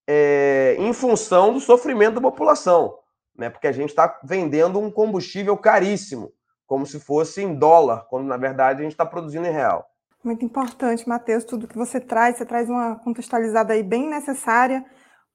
é, 0.09 0.77
em 0.79 0.93
função 0.93 1.53
do 1.53 1.61
sofrimento 1.61 2.15
da 2.17 2.21
população, 2.21 2.99
né? 3.37 3.49
porque 3.49 3.67
a 3.67 3.73
gente 3.73 3.91
está 3.91 4.21
vendendo 4.25 4.79
um 4.79 4.91
combustível 4.91 5.57
caríssimo, 5.57 6.33
como 6.67 6.87
se 6.87 6.99
fosse 6.99 7.43
em 7.43 7.55
dólar, 7.55 8.07
quando 8.09 8.27
na 8.27 8.37
verdade 8.37 8.81
a 8.81 8.83
gente 8.83 8.93
está 8.93 9.07
produzindo 9.07 9.47
em 9.47 9.53
real. 9.53 9.89
Muito 10.25 10.45
importante, 10.45 11.09
Matheus, 11.09 11.45
tudo 11.45 11.69
que 11.69 11.77
você 11.77 12.01
traz, 12.01 12.37
você 12.37 12.45
traz 12.45 12.69
uma 12.69 12.97
contextualizada 12.97 13.73
aí 13.73 13.83
bem 13.83 14.09
necessária 14.09 14.85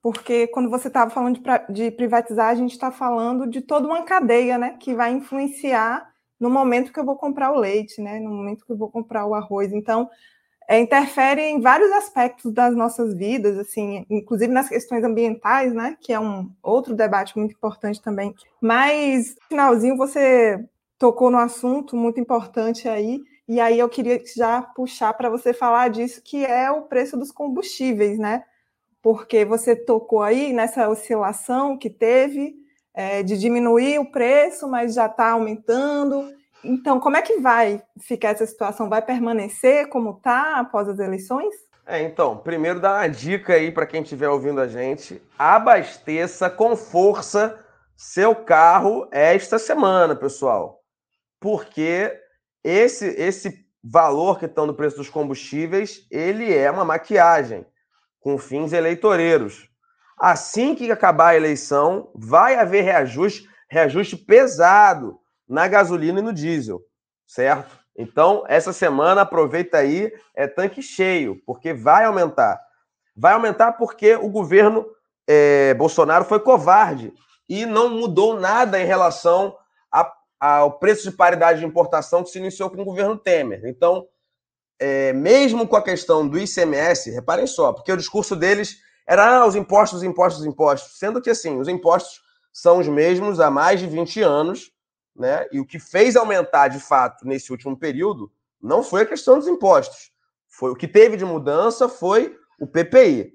porque 0.02 0.48
quando 0.48 0.70
você 0.70 0.88
estava 0.88 1.12
falando 1.12 1.40
de, 1.40 1.74
de, 1.74 1.92
privatizar, 1.92 2.50
a 2.50 2.56
gente 2.56 2.72
está 2.72 2.92
falando 2.92 3.48
de 3.48 3.62
toda 3.62 3.88
uma 3.88 4.02
cadeia, 4.04 4.58
né, 4.58 4.76
que 4.80 4.96
vai 4.96 5.12
influenciar 5.12 6.10
no 6.40 6.50
momento 6.50 6.92
que 6.92 7.00
eu 7.00 7.06
vou 7.06 7.16
comprar 7.16 7.52
o 7.52 7.60
leite, 7.60 8.02
né, 8.02 8.20
no 8.20 8.32
momento 8.32 8.66
que 8.66 8.72
eu 8.72 8.78
vou 8.78 8.90
comprar 8.90 9.28
o 9.28 9.36
arroz. 9.36 9.72
Então, 9.72 10.10
é, 10.68 10.80
interfere 10.80 11.42
em 11.42 11.62
vários 11.62 11.92
aspectos 11.92 12.52
das 12.52 12.76
nossas 12.76 13.14
vidas, 13.14 13.60
assim, 13.60 14.04
inclusive 14.10 14.52
nas 14.52 14.68
questões 14.68 15.04
ambientais, 15.04 15.72
né, 15.72 15.96
que 16.02 16.12
é 16.12 16.20
um 16.20 16.50
outro 16.64 16.96
debate 16.96 17.38
muito 17.38 17.54
importante 17.54 18.02
também. 18.02 18.34
Mas, 18.60 19.36
no 19.36 19.48
finalzinho, 19.50 19.96
você 19.96 20.66
tocou 21.02 21.32
no 21.32 21.40
assunto 21.40 21.96
muito 21.96 22.20
importante 22.20 22.88
aí, 22.88 23.20
e 23.48 23.60
aí 23.60 23.80
eu 23.80 23.90
queria 23.90 24.22
já 24.38 24.62
puxar 24.62 25.12
para 25.16 25.32
você 25.32 25.52
falar 25.52 25.90
disso, 25.90 26.22
que 26.24 26.46
é 26.46 26.70
o 26.70 26.84
preço 26.84 27.18
dos 27.18 27.32
combustíveis, 27.32 28.20
né? 28.20 28.44
porque 29.02 29.44
você 29.44 29.76
tocou 29.76 30.22
aí 30.22 30.54
nessa 30.54 30.88
oscilação 30.88 31.76
que 31.76 31.90
teve 31.90 32.54
é, 32.94 33.24
de 33.24 33.36
diminuir 33.36 33.98
o 33.98 34.12
preço, 34.12 34.68
mas 34.68 34.94
já 34.94 35.08
está 35.08 35.32
aumentando. 35.32 36.32
Então, 36.64 37.00
como 37.00 37.18
é 37.18 37.22
que 37.24 37.40
vai 37.40 37.82
ficar 38.00 38.30
essa 38.30 38.46
situação? 38.46 38.88
Vai 38.88 39.02
permanecer 39.02 39.90
como 39.90 40.12
está 40.12 40.60
após 40.60 40.88
as 40.88 41.00
eleições? 41.00 41.56
É, 41.84 42.00
então, 42.04 42.38
primeiro 42.38 42.80
dá 42.80 42.94
uma 42.94 43.08
dica 43.08 43.54
aí 43.54 43.72
para 43.72 43.88
quem 43.88 44.04
estiver 44.04 44.30
ouvindo 44.30 44.62
a 44.62 44.68
gente: 44.68 45.20
abasteça 45.38 46.48
com 46.48 46.76
força 46.76 47.60
seu 47.98 48.36
carro 48.36 49.08
esta 49.12 49.58
semana, 49.58 50.16
pessoal. 50.16 50.81
Porque 51.42 52.18
esse 52.64 53.08
esse 53.18 53.66
valor 53.84 54.38
que 54.38 54.46
estão 54.46 54.68
no 54.68 54.76
preço 54.76 54.98
dos 54.98 55.10
combustíveis, 55.10 56.06
ele 56.12 56.54
é 56.56 56.70
uma 56.70 56.86
maquiagem 56.86 57.66
com 58.20 58.38
fins 58.38 58.72
eleitoreiros. 58.72 59.68
Assim 60.18 60.76
que 60.76 60.92
acabar 60.92 61.30
a 61.30 61.36
eleição, 61.36 62.12
vai 62.14 62.56
haver 62.56 62.84
reajuste, 62.84 63.50
reajuste 63.68 64.16
pesado 64.16 65.20
na 65.50 65.68
gasolina 65.68 66.20
e 66.20 66.24
no 66.24 66.32
diesel, 66.32 66.80
certo? 67.26 67.82
Então, 67.98 68.44
essa 68.48 68.72
semana, 68.72 69.22
aproveita 69.22 69.80
aí, 69.80 70.14
é 70.36 70.48
tanque 70.48 70.82
cheio, 70.82 71.42
porque 71.46 71.74
vai 71.74 72.06
aumentar. 72.06 72.62
Vai 73.16 73.34
aumentar 73.34 73.74
porque 73.74 74.16
o 74.16 74.30
governo 74.30 74.86
é, 75.28 75.74
Bolsonaro 75.74 76.24
foi 76.24 76.40
covarde 76.40 77.12
e 77.50 77.66
não 77.66 77.90
mudou 77.90 78.40
nada 78.40 78.80
em 78.80 78.86
relação 78.86 79.58
ao 80.42 80.80
preço 80.80 81.08
de 81.08 81.16
paridade 81.16 81.60
de 81.60 81.66
importação 81.68 82.24
que 82.24 82.32
se 82.32 82.40
iniciou 82.40 82.68
com 82.72 82.82
o 82.82 82.86
governo 82.86 83.16
Temer. 83.16 83.62
Então, 83.66 84.08
é, 84.80 85.14
mesmo 85.14 85.68
com 85.68 85.76
a 85.76 85.84
questão 85.84 86.28
do 86.28 86.40
ICMS, 86.40 87.12
reparem 87.12 87.46
só, 87.46 87.72
porque 87.72 87.92
o 87.92 87.98
discurso 87.98 88.36
deles 88.36 88.80
era 89.06 89.42
ah, 89.42 89.46
os 89.46 89.56
impostos, 89.56 90.02
impostos, 90.02 90.44
impostos, 90.44 90.98
sendo 90.98 91.22
que 91.22 91.30
assim, 91.30 91.60
os 91.60 91.68
impostos 91.68 92.22
são 92.52 92.80
os 92.80 92.88
mesmos 92.88 93.40
há 93.40 93.52
mais 93.52 93.80
de 93.80 93.86
20 93.86 94.22
anos, 94.24 94.72
né? 95.16 95.46
E 95.52 95.60
o 95.60 95.66
que 95.66 95.78
fez 95.78 96.16
aumentar 96.16 96.70
de 96.70 96.80
fato 96.80 97.28
nesse 97.28 97.52
último 97.52 97.78
período 97.78 98.32
não 98.60 98.82
foi 98.82 99.04
a 99.04 99.06
questão 99.06 99.38
dos 99.38 99.48
impostos. 99.48 100.12
Foi 100.48 100.72
o 100.72 100.76
que 100.76 100.88
teve 100.88 101.18
de 101.18 101.26
mudança 101.26 101.88
foi 101.88 102.36
o 102.60 102.66
PPI, 102.66 103.34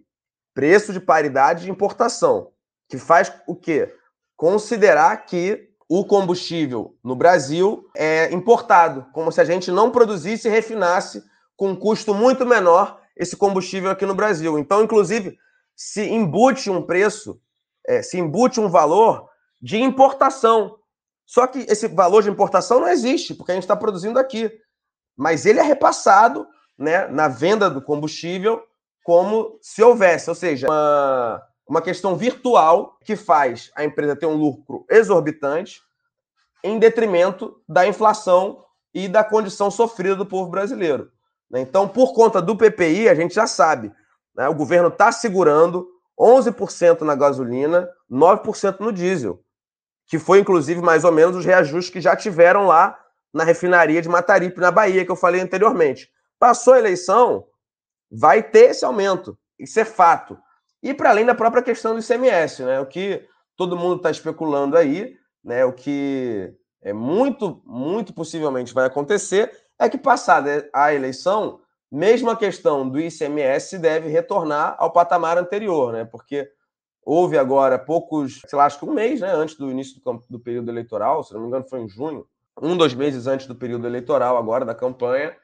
preço 0.52 0.92
de 0.92 0.98
paridade 0.98 1.64
de 1.64 1.70
importação, 1.70 2.50
que 2.88 2.98
faz 2.98 3.32
o 3.46 3.54
quê? 3.54 3.94
Considerar 4.36 5.25
que 5.25 5.65
o 5.88 6.05
combustível 6.05 6.97
no 7.02 7.14
Brasil 7.14 7.88
é 7.95 8.33
importado, 8.33 9.07
como 9.12 9.31
se 9.31 9.40
a 9.40 9.45
gente 9.45 9.71
não 9.71 9.90
produzisse 9.90 10.49
e 10.49 10.50
refinasse 10.50 11.23
com 11.57 11.71
um 11.71 11.76
custo 11.76 12.12
muito 12.12 12.45
menor 12.45 13.00
esse 13.16 13.37
combustível 13.37 13.90
aqui 13.90 14.05
no 14.05 14.14
Brasil. 14.14 14.59
Então, 14.59 14.83
inclusive, 14.83 15.38
se 15.75 16.02
embute 16.02 16.71
um 16.71 16.83
preço, 16.83 17.40
é, 17.87 18.02
se 18.02 18.19
embute 18.19 18.61
um 18.61 18.69
valor 18.69 19.28
de 19.62 19.78
importação. 19.78 20.76
Só 21.25 21.47
que 21.47 21.61
esse 21.69 21.88
valor 21.88 22.23
de 22.23 22.31
importação 22.31 22.81
não 22.81 22.88
existe, 22.88 23.35
porque 23.35 23.52
a 23.52 23.55
gente 23.55 23.64
está 23.64 23.76
produzindo 23.76 24.19
aqui. 24.19 24.50
Mas 25.16 25.47
ele 25.47 25.61
é 25.61 25.62
repassado 25.62 26.47
né, 26.78 27.07
na 27.09 27.28
venda 27.28 27.71
do 27.71 27.81
combustível 27.81 28.62
como 29.02 29.57
se 29.62 29.83
houvesse, 29.83 30.28
ou 30.28 30.35
seja, 30.35 30.66
uma, 30.66 31.40
uma 31.66 31.82
questão 31.82 32.16
virtual 32.16 32.99
que 33.04 33.16
faz 33.16 33.70
a 33.75 33.85
empresa 33.85 34.16
ter 34.16 34.26
um 34.26 34.37
lucro 34.37 34.85
exorbitante 34.88 35.82
em 36.62 36.78
detrimento 36.78 37.61
da 37.68 37.87
inflação 37.87 38.64
e 38.94 39.08
da 39.08 39.25
condição 39.25 39.70
sofrida 39.70 40.16
do 40.16 40.25
povo 40.25 40.50
brasileiro. 40.50 41.11
Né? 41.50 41.61
Então, 41.61 41.88
por 41.88 42.14
conta 42.14 42.40
do 42.40 42.56
PPI, 42.56 43.08
a 43.08 43.14
gente 43.14 43.35
já 43.35 43.46
sabe, 43.46 43.92
né? 44.35 44.49
o 44.49 44.54
governo 44.54 44.88
está 44.88 45.11
segurando 45.12 45.87
11% 46.18 47.02
na 47.02 47.14
gasolina, 47.14 47.88
9% 48.11 48.80
no 48.80 48.92
diesel, 48.92 49.40
que 50.06 50.18
foi 50.18 50.38
inclusive 50.38 50.80
mais 50.80 51.04
ou 51.04 51.12
menos 51.12 51.37
os 51.37 51.44
reajustes 51.44 51.92
que 51.92 52.00
já 52.00 52.16
tiveram 52.16 52.66
lá 52.66 52.99
na 53.35 53.44
refinaria 53.44 54.00
de 54.00 54.08
Mataripe, 54.08 54.61
na 54.61 54.70
Bahia, 54.70 55.04
que 55.04 55.11
eu 55.11 55.16
falei 55.16 55.40
anteriormente. 55.40 56.11
Passou 56.38 56.75
a 56.75 56.78
eleição, 56.78 57.44
vai 58.11 58.42
ter 58.42 58.70
esse 58.70 58.85
aumento, 58.85 59.37
isso 59.58 59.78
é 59.78 59.85
fato. 59.85 60.38
E 60.87 60.95
para 60.95 61.11
além 61.11 61.26
da 61.26 61.35
própria 61.35 61.64
questão 61.64 61.95
do 61.95 62.00
ICMS, 62.00 62.62
né? 62.62 62.78
o 62.78 62.87
que 62.87 63.26
todo 63.57 63.76
mundo 63.76 63.97
está 63.97 64.09
especulando 64.09 64.76
aí, 64.76 65.16
né? 65.43 65.64
o 65.64 65.73
que 65.73 66.55
é 66.81 66.93
muito, 66.93 67.61
muito 67.66 68.14
possivelmente 68.14 68.73
vai 68.73 68.87
acontecer 68.87 69.50
é 69.81 69.88
que, 69.88 69.99
passada 69.99 70.71
a 70.73 70.95
eleição, 70.95 71.59
mesmo 71.90 72.31
a 72.31 72.37
questão 72.37 72.88
do 72.88 73.00
ICMS 73.00 73.78
deve 73.78 74.09
retornar 74.09 74.76
ao 74.78 74.93
patamar 74.93 75.37
anterior, 75.37 75.93
né? 75.93 76.05
Porque 76.05 76.49
houve 77.05 77.37
agora 77.37 77.81
poucos, 77.81 78.40
sei 78.47 78.57
lá, 78.57 78.66
acho 78.66 78.78
que 78.78 78.85
um 78.85 78.95
mês, 78.95 79.21
né, 79.21 79.33
antes 79.33 79.57
do 79.57 79.69
início 79.69 80.00
do, 80.00 80.25
do 80.31 80.38
período 80.38 80.71
eleitoral, 80.71 81.25
se 81.25 81.35
não 81.35 81.40
me 81.40 81.49
engano 81.49 81.69
foi 81.69 81.81
em 81.81 81.88
junho, 81.88 82.25
um, 82.62 82.76
dois 82.76 82.95
meses 82.95 83.26
antes 83.26 83.49
do 83.49 83.57
período 83.57 83.88
eleitoral 83.88 84.37
agora, 84.37 84.64
da 84.64 84.75
campanha, 84.75 85.37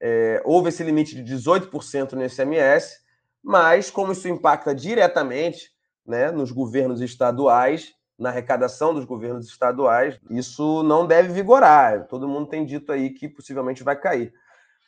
é, 0.00 0.40
houve 0.44 0.68
esse 0.68 0.84
limite 0.84 1.20
de 1.20 1.34
18% 1.34 2.12
no 2.12 2.24
ICMS, 2.24 3.03
mas 3.44 3.90
como 3.90 4.12
isso 4.12 4.26
impacta 4.26 4.74
diretamente 4.74 5.70
né, 6.06 6.30
nos 6.30 6.50
governos 6.50 7.02
estaduais, 7.02 7.92
na 8.18 8.30
arrecadação 8.30 8.94
dos 8.94 9.04
governos 9.04 9.46
estaduais, 9.46 10.18
isso 10.30 10.82
não 10.82 11.06
deve 11.06 11.32
vigorar. 11.32 12.06
Todo 12.06 12.28
mundo 12.28 12.48
tem 12.48 12.64
dito 12.64 12.90
aí 12.90 13.10
que 13.10 13.28
possivelmente 13.28 13.82
vai 13.82 13.96
cair. 14.00 14.32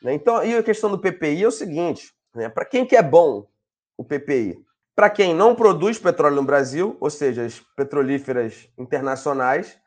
Né? 0.02 0.14
Então, 0.14 0.42
e 0.42 0.56
a 0.56 0.62
questão 0.62 0.90
do 0.90 0.98
PPI 0.98 1.44
é 1.44 1.48
o 1.48 1.52
seguinte: 1.52 2.14
né? 2.34 2.48
para 2.48 2.64
quem 2.64 2.86
que 2.86 2.96
é 2.96 3.02
bom 3.02 3.46
o 3.96 4.04
PPI? 4.04 4.64
Para 4.94 5.10
quem 5.10 5.34
não 5.34 5.54
produz 5.54 5.98
petróleo 5.98 6.36
no 6.36 6.44
Brasil, 6.44 6.96
ou 6.98 7.10
seja, 7.10 7.44
as 7.44 7.60
petrolíferas 7.76 8.70
internacionais, 8.78 9.78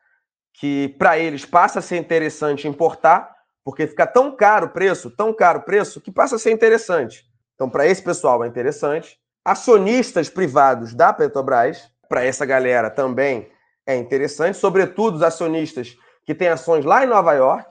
que 0.54 0.90
para 1.00 1.18
eles 1.18 1.46
passa 1.46 1.80
a 1.80 1.82
ser 1.82 1.98
interessante 1.98 2.68
importar, 2.68 3.36
porque 3.64 3.88
fica 3.88 4.06
tão 4.06 4.36
caro 4.36 4.68
o 4.68 4.70
preço, 4.70 5.10
tão 5.10 5.34
caro 5.34 5.60
o 5.60 5.64
preço, 5.64 6.00
que 6.00 6.12
passa 6.12 6.36
a 6.36 6.40
ser 6.40 6.52
interessante. 6.52 7.29
Então, 7.60 7.70
para 7.70 7.86
esse 7.86 8.02
pessoal 8.02 8.42
é 8.46 8.48
interessante. 8.48 9.20
Acionistas 9.44 10.30
privados 10.30 10.94
da 10.94 11.12
Petrobras, 11.12 11.92
para 12.08 12.24
essa 12.24 12.46
galera 12.46 12.90
também 12.90 13.52
é 13.86 13.98
interessante, 13.98 14.58
sobretudo 14.58 15.18
os 15.18 15.24
acionistas 15.24 15.98
que 16.26 16.34
têm 16.34 16.48
ações 16.48 16.86
lá 16.86 17.04
em 17.04 17.08
Nova 17.08 17.34
York, 17.34 17.70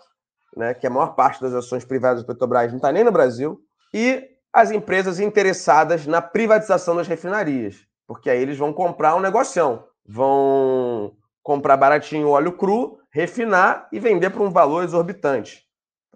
né, 0.54 0.74
que 0.74 0.86
a 0.86 0.90
maior 0.90 1.14
parte 1.14 1.40
das 1.40 1.54
ações 1.54 1.86
privadas 1.86 2.22
da 2.22 2.26
Petrobras 2.26 2.70
não 2.70 2.76
está 2.76 2.92
nem 2.92 3.02
no 3.02 3.10
Brasil, 3.10 3.62
e 3.94 4.28
as 4.52 4.70
empresas 4.70 5.20
interessadas 5.20 6.06
na 6.06 6.20
privatização 6.20 6.94
das 6.96 7.08
refinarias, 7.08 7.76
porque 8.06 8.28
aí 8.28 8.42
eles 8.42 8.58
vão 8.58 8.74
comprar 8.74 9.14
um 9.14 9.20
negocião, 9.20 9.84
vão 10.06 11.16
comprar 11.42 11.78
baratinho 11.78 12.28
óleo 12.28 12.52
cru, 12.52 12.98
refinar 13.10 13.88
e 13.90 13.98
vender 13.98 14.28
por 14.28 14.42
um 14.42 14.50
valor 14.50 14.84
exorbitante. 14.84 15.64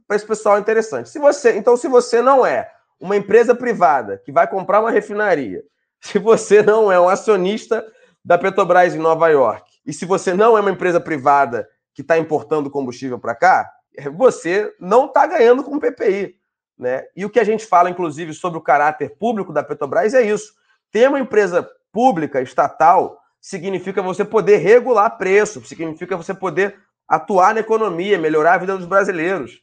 Para 0.07 0.17
esse 0.17 0.27
pessoal 0.27 0.59
é 0.59 0.61
interessante. 0.61 1.09
Se 1.09 1.19
você, 1.19 1.57
então, 1.57 1.75
se 1.75 1.89
você 1.89 2.21
não 2.21 2.45
é 2.45 2.71
uma 3.03 3.17
empresa 3.17 3.53
privada 3.53 4.23
que 4.25 4.31
vai 4.31 4.47
comprar 4.47 4.81
uma 4.81 4.91
refinaria, 4.91 5.65
se 6.01 6.19
você 6.19 6.63
não 6.63 6.91
é 6.91 6.99
um 6.99 7.09
acionista 7.09 7.85
da 8.25 8.39
Petrobras 8.39 8.95
em 8.95 8.99
Nova 8.99 9.29
York, 9.29 9.69
e 9.85 9.93
se 9.93 10.07
você 10.07 10.33
não 10.33 10.57
é 10.57 10.61
uma 10.61 10.71
empresa 10.71 11.01
privada 11.01 11.69
que 11.93 12.03
está 12.03 12.17
importando 12.17 12.71
combustível 12.71 13.19
para 13.19 13.35
cá, 13.35 13.71
você 14.15 14.73
não 14.79 15.07
está 15.07 15.27
ganhando 15.27 15.65
com 15.65 15.77
o 15.77 15.81
PPI. 15.81 16.37
Né? 16.79 17.05
E 17.17 17.25
o 17.25 17.31
que 17.31 17.41
a 17.41 17.45
gente 17.45 17.67
fala, 17.67 17.91
inclusive, 17.91 18.33
sobre 18.33 18.59
o 18.59 18.63
caráter 18.63 19.17
público 19.19 19.53
da 19.53 19.63
Petrobras 19.63 20.15
é 20.15 20.23
isso. 20.23 20.55
Ter 20.91 21.09
uma 21.09 21.21
empresa 21.21 21.69
pública, 21.93 22.41
estatal, 22.41 23.21
significa 23.41 24.01
você 24.01 24.25
poder 24.25 24.59
regular 24.59 25.19
preço, 25.19 25.63
significa 25.65 26.17
você 26.17 26.33
poder 26.33 26.79
atuar 27.07 27.53
na 27.53 27.61
economia, 27.61 28.19
melhorar 28.19 28.55
a 28.55 28.59
vida 28.59 28.77
dos 28.77 28.87
brasileiros. 28.87 29.61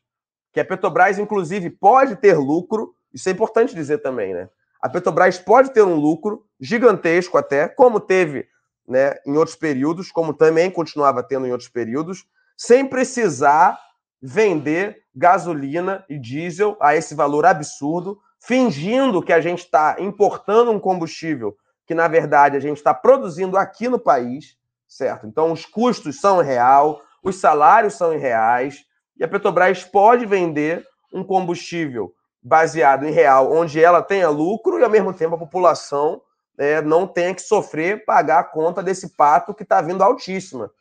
Que 0.51 0.59
a 0.59 0.65
Petrobras, 0.65 1.17
inclusive, 1.17 1.69
pode 1.69 2.17
ter 2.17 2.37
lucro, 2.37 2.93
isso 3.13 3.29
é 3.29 3.31
importante 3.31 3.75
dizer 3.75 3.99
também, 3.99 4.33
né? 4.33 4.49
A 4.81 4.87
Petrobras 4.87 5.37
pode 5.37 5.71
ter 5.73 5.81
um 5.81 5.95
lucro 5.95 6.45
gigantesco 6.59 7.37
até, 7.37 7.67
como 7.67 7.99
teve 7.99 8.47
né, 8.87 9.15
em 9.25 9.37
outros 9.37 9.55
períodos, 9.55 10.11
como 10.11 10.33
também 10.33 10.71
continuava 10.71 11.21
tendo 11.21 11.45
em 11.45 11.51
outros 11.51 11.69
períodos, 11.69 12.25
sem 12.57 12.85
precisar 12.85 13.77
vender 14.21 15.03
gasolina 15.13 16.05
e 16.09 16.17
diesel 16.17 16.77
a 16.79 16.95
esse 16.95 17.13
valor 17.13 17.45
absurdo, 17.45 18.19
fingindo 18.39 19.21
que 19.21 19.33
a 19.33 19.41
gente 19.41 19.59
está 19.59 19.97
importando 19.99 20.71
um 20.71 20.79
combustível 20.79 21.55
que, 21.85 21.93
na 21.93 22.07
verdade, 22.07 22.55
a 22.55 22.59
gente 22.59 22.77
está 22.77 22.93
produzindo 22.93 23.57
aqui 23.57 23.89
no 23.89 23.99
país, 23.99 24.55
certo? 24.87 25.27
Então, 25.27 25.51
os 25.51 25.65
custos 25.65 26.19
são 26.19 26.39
real, 26.39 27.01
os 27.23 27.37
salários 27.37 27.95
são 27.95 28.17
reais, 28.17 28.85
e 29.17 29.23
a 29.23 29.27
Petrobras 29.27 29.83
pode 29.83 30.25
vender 30.25 30.85
um 31.13 31.23
combustível 31.23 32.13
baseado 32.49 33.05
em 33.05 33.11
real, 33.11 33.51
onde 33.51 33.81
ela 33.81 34.01
tenha 34.01 34.27
lucro 34.29 34.79
e, 34.79 34.83
ao 34.83 34.89
mesmo 34.89 35.13
tempo, 35.13 35.35
a 35.35 35.39
população 35.39 36.21
é, 36.57 36.81
não 36.81 37.07
tenha 37.07 37.33
que 37.33 37.41
sofrer 37.41 38.03
pagar 38.03 38.39
a 38.39 38.43
conta 38.43 38.83
desse 38.83 39.15
pato 39.15 39.53
que 39.53 39.63
está 39.63 39.81
vindo 39.81 40.03
altíssima. 40.03 40.71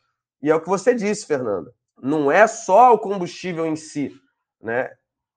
E 0.41 0.49
é 0.49 0.55
o 0.55 0.59
que 0.59 0.67
você 0.67 0.93
disse, 0.93 1.25
Fernanda 1.25 1.71
não 2.01 2.31
é 2.31 2.47
só 2.47 2.93
o 2.93 2.99
combustível 2.99 3.65
em 3.65 3.75
si, 3.75 4.13
né? 4.61 4.91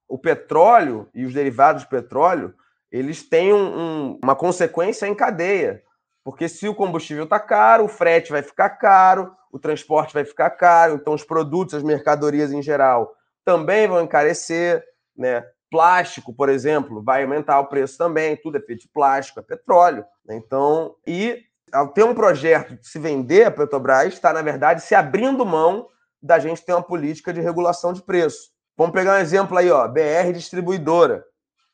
O 0.09 0.19
petróleo 0.19 1.09
e 1.15 1.25
os 1.25 1.33
derivados 1.33 1.83
de 1.83 1.89
petróleo, 1.89 2.55
eles 2.91 3.23
têm 3.23 3.53
um, 3.53 3.79
um, 3.79 4.21
uma 4.23 4.37
consequência 4.37 5.07
em 5.07 5.15
cadeia. 5.15 5.83
Porque 6.23 6.49
se 6.49 6.69
o 6.69 6.75
combustível 6.75 7.25
está 7.25 7.41
caro, 7.41 7.85
o 7.85 7.89
frete 7.89 8.31
vai 8.31 8.43
ficar 8.43 8.71
caro, 8.71 9.35
o 9.51 9.59
transporte 9.59 10.15
vai 10.15 10.25
ficar 10.25 10.51
caro, 10.51 10.95
então 10.95 11.15
os 11.15 11.25
produtos, 11.25 11.75
as 11.75 11.83
mercadorias 11.83 12.53
em 12.53 12.62
geral 12.62 13.15
também 13.45 13.89
vão 13.89 14.03
encarecer, 14.03 14.85
né? 15.17 15.45
Plástico, 15.73 16.35
por 16.35 16.50
exemplo, 16.50 17.02
vai 17.02 17.23
aumentar 17.23 17.59
o 17.59 17.67
preço 17.67 17.97
também, 17.97 18.37
tudo 18.37 18.59
é 18.59 18.61
feito 18.61 18.83
de 18.83 18.88
plástico, 18.88 19.40
é 19.40 19.42
petróleo. 19.42 20.05
Né? 20.27 20.37
Então, 20.37 20.94
e 21.07 21.42
ao 21.73 21.88
ter 21.88 22.05
um 22.05 22.14
projeto 22.14 22.77
de 22.77 22.87
se 22.87 22.99
vender 22.99 23.47
a 23.47 23.51
Petrobras, 23.51 24.12
está, 24.12 24.35
na 24.35 24.42
verdade, 24.42 24.83
se 24.83 24.94
abrindo 24.94 25.47
mão 25.47 25.88
da 26.23 26.38
gente 26.38 26.62
ter 26.62 26.75
uma 26.75 26.83
política 26.83 27.33
de 27.33 27.40
regulação 27.40 27.94
de 27.94 28.03
preço. 28.03 28.51
Vamos 28.77 28.92
pegar 28.92 29.14
um 29.14 29.20
exemplo 29.20 29.57
aí, 29.57 29.70
ó, 29.70 29.88
BR 29.88 30.33
Distribuidora, 30.35 31.25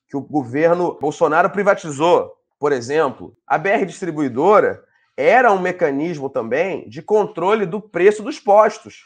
que 0.09 0.16
o 0.16 0.20
governo 0.20 0.96
Bolsonaro 1.01 1.51
privatizou, 1.51 2.33
por 2.57 2.70
exemplo. 2.70 3.37
A 3.44 3.59
BR 3.59 3.85
Distribuidora 3.85 4.83
era 5.16 5.53
um 5.53 5.59
mecanismo 5.59 6.31
também 6.31 6.88
de 6.88 7.03
controle 7.03 7.66
do 7.66 7.81
preço 7.81 8.23
dos 8.23 8.38
postos. 8.38 9.03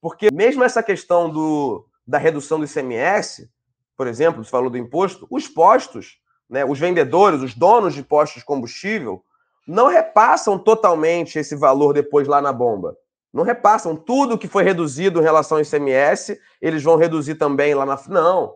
Porque 0.00 0.28
mesmo 0.32 0.64
essa 0.64 0.82
questão 0.82 1.30
do, 1.30 1.86
da 2.04 2.18
redução 2.18 2.58
do 2.58 2.66
ICMS, 2.66 3.48
por 3.96 4.06
exemplo, 4.06 4.44
você 4.44 4.50
falou 4.50 4.70
do 4.70 4.78
imposto, 4.78 5.26
os 5.30 5.48
postos, 5.48 6.18
né, 6.48 6.64
os 6.64 6.78
vendedores, 6.78 7.40
os 7.40 7.54
donos 7.54 7.94
de 7.94 8.02
postos 8.02 8.40
de 8.40 8.46
combustível, 8.46 9.24
não 9.66 9.88
repassam 9.88 10.58
totalmente 10.58 11.38
esse 11.38 11.56
valor 11.56 11.94
depois 11.94 12.28
lá 12.28 12.40
na 12.40 12.52
bomba. 12.52 12.96
Não 13.32 13.42
repassam 13.42 13.96
tudo 13.96 14.38
que 14.38 14.46
foi 14.46 14.62
reduzido 14.62 15.20
em 15.20 15.22
relação 15.22 15.58
ao 15.58 15.62
ICMS, 15.62 16.38
eles 16.60 16.82
vão 16.82 16.96
reduzir 16.96 17.34
também 17.34 17.74
lá 17.74 17.84
na. 17.84 17.98
Não. 18.08 18.54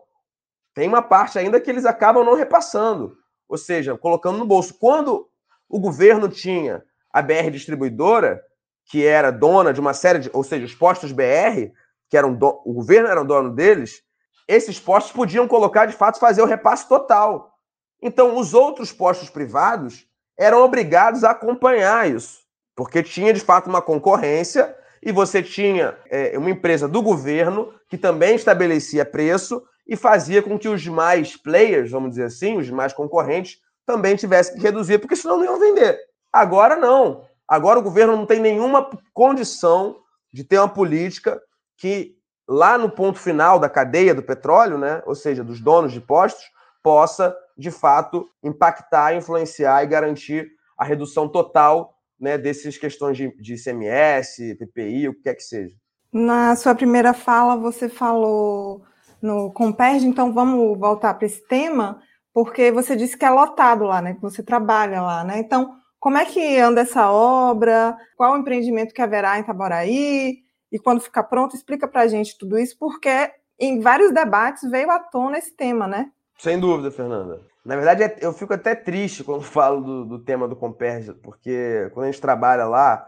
Tem 0.73 0.87
uma 0.87 1.01
parte 1.01 1.37
ainda 1.37 1.59
que 1.59 1.69
eles 1.69 1.85
acabam 1.85 2.23
não 2.23 2.35
repassando, 2.35 3.17
ou 3.47 3.57
seja, 3.57 3.97
colocando 3.97 4.37
no 4.37 4.45
bolso. 4.45 4.77
Quando 4.79 5.27
o 5.67 5.79
governo 5.79 6.29
tinha 6.29 6.83
a 7.11 7.21
BR 7.21 7.49
distribuidora, 7.51 8.41
que 8.85 9.05
era 9.05 9.31
dona 9.31 9.73
de 9.73 9.81
uma 9.81 9.93
série 9.93 10.19
de. 10.19 10.29
Ou 10.31 10.43
seja, 10.43 10.65
os 10.65 10.75
postos 10.75 11.11
BR, 11.11 11.73
que 12.07 12.15
eram 12.15 12.33
do, 12.33 12.61
o 12.65 12.73
governo 12.73 13.09
era 13.09 13.23
dono 13.25 13.49
deles, 13.49 14.01
esses 14.49 14.79
postos 14.79 15.13
podiam 15.13 15.47
colocar, 15.47 15.85
de 15.85 15.93
fato, 15.93 16.19
fazer 16.19 16.41
o 16.41 16.45
repasse 16.45 16.89
total. 16.89 17.53
Então, 18.01 18.37
os 18.37 18.53
outros 18.53 18.91
postos 18.91 19.29
privados 19.29 20.05
eram 20.37 20.63
obrigados 20.63 21.23
a 21.23 21.31
acompanhar 21.31 22.09
isso 22.09 22.49
porque 22.79 23.03
tinha 23.03 23.33
de 23.33 23.41
fato 23.41 23.69
uma 23.69 23.81
concorrência 23.81 24.73
e 25.03 25.11
você 25.11 25.43
tinha 25.43 25.97
é, 26.09 26.37
uma 26.37 26.49
empresa 26.49 26.87
do 26.87 27.01
governo 27.01 27.73
que 27.89 27.97
também 27.97 28.35
estabelecia 28.35 29.03
preço 29.03 29.61
e 29.85 29.97
fazia 29.97 30.41
com 30.41 30.57
que 30.57 30.69
os 30.69 30.81
demais 30.81 31.35
players, 31.35 31.91
vamos 31.91 32.11
dizer 32.11 32.23
assim, 32.23 32.57
os 32.57 32.65
demais 32.65 32.93
concorrentes, 32.93 33.57
também 33.85 34.15
tivessem 34.15 34.55
que 34.55 34.61
reduzir, 34.61 34.97
porque 34.97 35.17
senão 35.17 35.35
não 35.35 35.43
iam 35.43 35.59
vender. 35.59 35.99
Agora 36.31 36.77
não. 36.77 37.25
Agora 37.45 37.79
o 37.79 37.83
governo 37.83 38.15
não 38.15 38.25
tem 38.25 38.39
nenhuma 38.39 38.89
condição 39.13 39.97
de 40.31 40.45
ter 40.45 40.57
uma 40.57 40.69
política 40.69 41.37
que, 41.75 42.15
lá 42.49 42.79
no 42.79 42.89
ponto 42.89 43.19
final 43.19 43.59
da 43.59 43.69
cadeia 43.69 44.15
do 44.15 44.23
petróleo, 44.23 44.75
né, 44.75 45.03
ou 45.05 45.13
seja, 45.13 45.43
dos 45.43 45.61
donos 45.61 45.93
de 45.93 46.01
postos, 46.01 46.43
possa, 46.81 47.35
de 47.55 47.69
fato, 47.69 48.27
impactar, 48.43 49.13
influenciar 49.13 49.83
e 49.83 49.87
garantir 49.87 50.49
a 50.75 50.83
redução 50.83 51.29
total 51.29 51.93
né, 52.19 52.39
dessas 52.39 52.75
questões 52.75 53.15
de, 53.15 53.31
de 53.39 53.53
ICMS, 53.53 54.55
PPI, 54.55 55.09
o 55.09 55.13
que 55.13 55.21
quer 55.21 55.35
que 55.35 55.43
seja. 55.43 55.75
Na 56.11 56.55
sua 56.55 56.73
primeira 56.73 57.13
fala, 57.13 57.55
você 57.55 57.87
falou 57.87 58.81
no 59.21 59.51
Comperge, 59.51 60.07
então 60.07 60.33
vamos 60.33 60.77
voltar 60.79 61.13
para 61.13 61.27
esse 61.27 61.45
tema, 61.47 62.01
porque 62.33 62.71
você 62.71 62.95
disse 62.95 63.15
que 63.15 63.25
é 63.25 63.29
lotado 63.29 63.83
lá, 63.83 64.01
né? 64.01 64.15
Que 64.15 64.21
você 64.21 64.41
trabalha 64.41 65.01
lá, 65.01 65.23
né? 65.23 65.37
Então, 65.37 65.75
como 65.99 66.17
é 66.17 66.25
que 66.25 66.57
anda 66.57 66.81
essa 66.81 67.11
obra? 67.11 67.95
Qual 68.17 68.33
o 68.33 68.37
empreendimento 68.37 68.93
que 68.93 69.01
haverá 69.01 69.37
em 69.37 69.41
Itaboraí? 69.41 70.48
E 70.71 70.77
quando 70.77 71.01
ficar 71.01 71.23
pronto, 71.23 71.55
explica 71.55 71.87
para 71.87 72.01
a 72.01 72.07
gente 72.07 72.37
tudo 72.37 72.57
isso, 72.57 72.77
porque 72.77 73.31
em 73.59 73.79
vários 73.79 74.13
debates 74.13 74.69
veio 74.69 74.89
à 74.89 74.99
tona 74.99 75.37
esse 75.37 75.55
tema, 75.55 75.87
né? 75.87 76.11
Sem 76.37 76.59
dúvida, 76.59 76.89
Fernanda. 76.89 77.41
Na 77.65 77.75
verdade, 77.75 78.03
é, 78.03 78.17
eu 78.21 78.31
fico 78.31 78.53
até 78.53 78.73
triste 78.73 79.23
quando 79.23 79.43
falo 79.43 79.81
do, 79.81 80.05
do 80.05 80.19
tema 80.19 80.47
do 80.47 80.55
Comperja, 80.55 81.13
porque 81.21 81.89
quando 81.93 82.05
a 82.05 82.11
gente 82.11 82.21
trabalha 82.21 82.65
lá, 82.65 83.05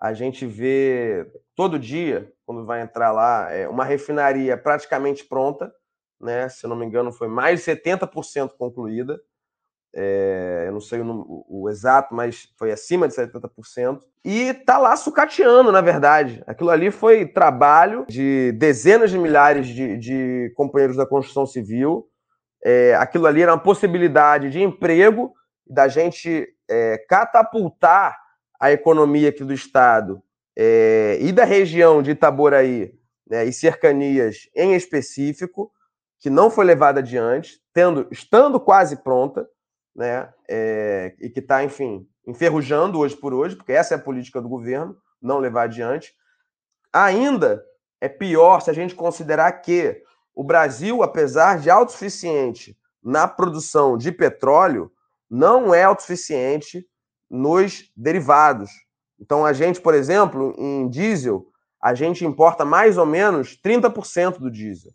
a 0.00 0.12
gente 0.12 0.46
vê 0.46 1.30
todo 1.54 1.78
dia, 1.78 2.32
quando 2.44 2.64
vai 2.64 2.80
entrar 2.80 3.12
lá, 3.12 3.52
é 3.52 3.68
uma 3.68 3.84
refinaria 3.84 4.56
praticamente 4.56 5.24
pronta, 5.24 5.72
né? 6.20 6.48
Se 6.48 6.64
eu 6.64 6.70
não 6.70 6.76
me 6.76 6.86
engano, 6.86 7.12
foi 7.12 7.28
mais 7.28 7.60
de 7.60 7.70
70% 7.70 8.56
concluída. 8.56 9.20
É, 9.94 10.64
eu 10.66 10.72
não 10.72 10.80
sei 10.80 11.00
o, 11.00 11.44
o, 11.48 11.68
exato, 11.68 12.14
mas 12.14 12.48
foi 12.58 12.72
acima 12.72 13.06
de 13.06 13.14
70%. 13.14 14.00
E 14.24 14.54
tá 14.54 14.78
lá 14.78 14.96
sucateando, 14.96 15.70
na 15.70 15.80
verdade. 15.80 16.42
Aquilo 16.46 16.70
ali 16.70 16.90
foi 16.90 17.26
trabalho 17.26 18.06
de 18.08 18.52
dezenas 18.52 19.10
de 19.10 19.18
milhares 19.18 19.66
de, 19.66 19.98
de 19.98 20.52
companheiros 20.56 20.96
da 20.96 21.06
construção 21.06 21.44
civil, 21.44 22.08
é, 22.64 22.94
aquilo 22.94 23.26
ali 23.26 23.42
era 23.42 23.52
uma 23.52 23.62
possibilidade 23.62 24.48
de 24.48 24.62
emprego, 24.62 25.34
da 25.66 25.88
gente 25.88 26.46
é, 26.70 26.98
catapultar 27.08 28.16
a 28.60 28.70
economia 28.70 29.30
aqui 29.30 29.42
do 29.42 29.52
Estado 29.52 30.22
é, 30.56 31.18
e 31.20 31.32
da 31.32 31.44
região 31.44 32.02
de 32.02 32.12
Itaboraí 32.12 32.94
né, 33.28 33.44
e 33.44 33.52
cercanias 33.52 34.48
em 34.54 34.74
específico, 34.74 35.72
que 36.20 36.30
não 36.30 36.50
foi 36.50 36.64
levada 36.64 37.00
adiante, 37.00 37.60
tendo, 37.72 38.06
estando 38.10 38.60
quase 38.60 39.02
pronta, 39.02 39.48
né, 39.94 40.32
é, 40.48 41.14
e 41.20 41.28
que 41.28 41.40
está, 41.40 41.62
enfim, 41.62 42.06
enferrujando 42.26 42.98
hoje 42.98 43.16
por 43.16 43.34
hoje, 43.34 43.56
porque 43.56 43.72
essa 43.72 43.94
é 43.94 43.96
a 43.96 44.02
política 44.02 44.40
do 44.40 44.48
governo, 44.48 44.96
não 45.20 45.38
levar 45.38 45.64
adiante. 45.64 46.14
ainda 46.92 47.64
é 48.00 48.08
pior 48.08 48.60
se 48.60 48.70
a 48.70 48.72
gente 48.72 48.94
considerar 48.94 49.52
que 49.52 50.02
o 50.34 50.42
Brasil, 50.42 51.02
apesar 51.02 51.58
de 51.58 51.70
autossuficiente 51.70 52.76
na 53.02 53.28
produção 53.28 53.96
de 53.96 54.10
petróleo, 54.10 54.90
não 55.30 55.74
é 55.74 55.84
autossuficiente 55.84 56.86
nos 57.30 57.90
derivados. 57.96 58.70
Então, 59.18 59.46
a 59.46 59.52
gente, 59.52 59.80
por 59.80 59.94
exemplo, 59.94 60.54
em 60.58 60.88
diesel, 60.88 61.46
a 61.80 61.94
gente 61.94 62.24
importa 62.24 62.64
mais 62.64 62.98
ou 62.98 63.06
menos 63.06 63.56
30% 63.56 64.38
do 64.38 64.50
diesel, 64.50 64.92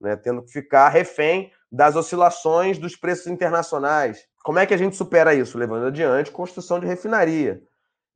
né, 0.00 0.16
tendo 0.16 0.42
que 0.42 0.52
ficar 0.52 0.88
refém 0.88 1.50
das 1.70 1.94
oscilações 1.94 2.78
dos 2.78 2.96
preços 2.96 3.26
internacionais. 3.26 4.26
Como 4.42 4.58
é 4.58 4.66
que 4.66 4.74
a 4.74 4.76
gente 4.76 4.96
supera 4.96 5.34
isso? 5.34 5.58
Levando 5.58 5.86
adiante 5.86 6.30
construção 6.30 6.80
de 6.80 6.86
refinaria. 6.86 7.62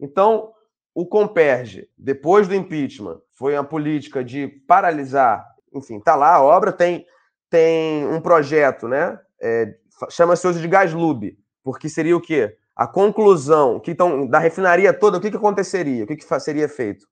Então, 0.01 0.53
o 0.95 1.07
Comperge, 1.07 1.89
depois 1.97 2.49
do 2.49 2.55
impeachment, 2.55 3.21
foi 3.33 3.55
uma 3.55 3.65
política 3.65 4.25
de 4.25 4.49
paralisar, 4.67 5.45
enfim, 5.73 6.01
tá 6.01 6.15
lá, 6.15 6.35
a 6.35 6.43
obra 6.43 6.73
tem, 6.73 7.05
tem 7.51 8.07
um 8.07 8.21
projeto, 8.21 8.89
né? 8.89 9.19
É, 9.41 9.75
Chama-se 10.11 10.47
hoje 10.47 10.61
de 10.61 10.69
Gaslub, 10.69 11.37
porque 11.63 11.89
seria 11.89 12.17
o 12.17 12.21
quê? 12.21 12.57
A 12.75 12.87
conclusão 12.87 13.79
que 13.79 13.93
então, 13.93 14.27
da 14.27 14.39
refinaria 14.39 14.93
toda, 14.93 15.19
o 15.19 15.21
que, 15.21 15.31
que 15.31 15.37
aconteceria? 15.37 16.03
O 16.03 16.07
que, 16.07 16.17
que 16.17 16.41
seria 16.41 16.69
feito? 16.69 17.07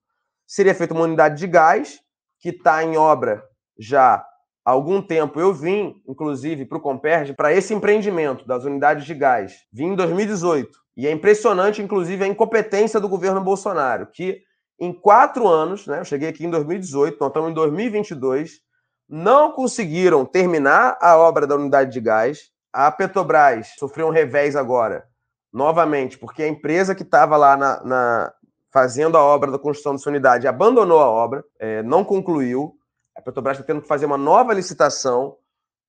Seria 0.46 0.74
feita 0.74 0.92
uma 0.92 1.04
unidade 1.04 1.38
de 1.38 1.46
gás, 1.46 2.00
que 2.40 2.48
está 2.48 2.82
em 2.82 2.96
obra 2.96 3.42
já 3.78 4.24
há 4.64 4.70
algum 4.70 5.02
tempo. 5.02 5.40
Eu 5.40 5.52
vim, 5.52 5.94
inclusive, 6.08 6.64
para 6.64 6.78
o 6.78 6.80
Comperge, 6.80 7.34
para 7.34 7.52
esse 7.52 7.74
empreendimento 7.74 8.46
das 8.46 8.64
unidades 8.64 9.04
de 9.04 9.14
gás. 9.14 9.54
Vim 9.72 9.88
em 9.88 9.96
2018. 9.96 10.70
E 10.96 11.06
é 11.06 11.10
impressionante, 11.10 11.80
inclusive, 11.82 12.24
a 12.24 12.28
incompetência 12.28 13.00
do 13.00 13.08
governo 13.08 13.40
Bolsonaro, 13.40 14.06
que 14.06 14.42
em 14.78 14.92
quatro 14.92 15.46
anos, 15.46 15.86
né, 15.86 16.00
eu 16.00 16.04
cheguei 16.04 16.28
aqui 16.28 16.44
em 16.44 16.50
2018, 16.50 17.16
nós 17.20 17.28
estamos 17.28 17.50
em 17.50 17.54
2022, 17.54 18.60
não 19.08 19.52
conseguiram 19.52 20.24
terminar 20.24 20.98
a 21.00 21.16
obra 21.16 21.46
da 21.46 21.54
unidade 21.54 21.92
de 21.92 22.00
gás. 22.00 22.50
A 22.72 22.90
Petrobras 22.90 23.74
sofreu 23.78 24.08
um 24.08 24.10
revés 24.10 24.56
agora, 24.56 25.04
novamente, 25.52 26.18
porque 26.18 26.42
a 26.42 26.48
empresa 26.48 26.94
que 26.94 27.02
estava 27.02 27.36
lá 27.36 27.56
na, 27.56 27.84
na, 27.84 28.32
fazendo 28.72 29.16
a 29.16 29.22
obra 29.22 29.50
da 29.50 29.58
construção 29.58 29.92
dessa 29.92 30.10
unidade 30.10 30.48
abandonou 30.48 31.00
a 31.00 31.06
obra, 31.06 31.44
é, 31.58 31.82
não 31.82 32.04
concluiu. 32.04 32.74
A 33.16 33.20
Petrobras 33.20 33.58
está 33.58 33.66
tendo 33.66 33.82
que 33.82 33.88
fazer 33.88 34.06
uma 34.06 34.16
nova 34.16 34.54
licitação 34.54 35.36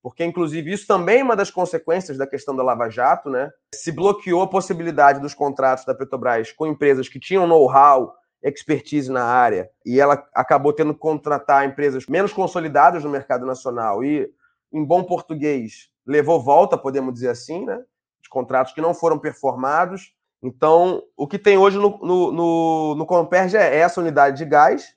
porque 0.03 0.25
inclusive 0.25 0.69
isso 0.69 0.86
também 0.86 1.21
é 1.21 1.23
uma 1.23 1.36
das 1.36 1.49
consequências 1.49 2.17
da 2.17 2.27
questão 2.27 2.53
da 2.53 2.62
Lava 2.62 2.89
Jato, 2.89 3.29
né? 3.29 3.49
Se 3.73 3.89
bloqueou 3.89 4.41
a 4.41 4.49
possibilidade 4.49 5.21
dos 5.21 5.33
contratos 5.33 5.86
da 5.86 5.95
Petrobras 5.95 6.51
com 6.51 6.67
empresas 6.67 7.07
que 7.07 7.21
tinham 7.21 7.47
know-how, 7.47 8.13
expertise 8.43 9.09
na 9.09 9.23
área, 9.23 9.69
e 9.86 10.01
ela 10.01 10.21
acabou 10.36 10.73
tendo 10.73 10.93
que 10.93 10.99
contratar 10.99 11.65
empresas 11.65 12.05
menos 12.05 12.33
consolidadas 12.33 13.05
no 13.05 13.09
mercado 13.09 13.45
nacional 13.45 14.03
e, 14.03 14.29
em 14.73 14.83
bom 14.83 15.05
português, 15.05 15.89
levou 16.05 16.43
volta, 16.43 16.77
podemos 16.77 17.13
dizer 17.13 17.29
assim, 17.29 17.63
né? 17.63 17.81
De 18.21 18.27
contratos 18.27 18.73
que 18.73 18.81
não 18.81 18.93
foram 18.93 19.17
performados. 19.17 20.13
Então, 20.41 21.01
o 21.15 21.25
que 21.25 21.39
tem 21.39 21.57
hoje 21.57 21.77
no, 21.77 21.97
no, 21.99 22.31
no, 22.33 22.95
no 22.95 23.05
Comperge 23.05 23.55
é 23.55 23.77
essa 23.77 24.01
unidade 24.01 24.36
de 24.36 24.43
gás, 24.43 24.93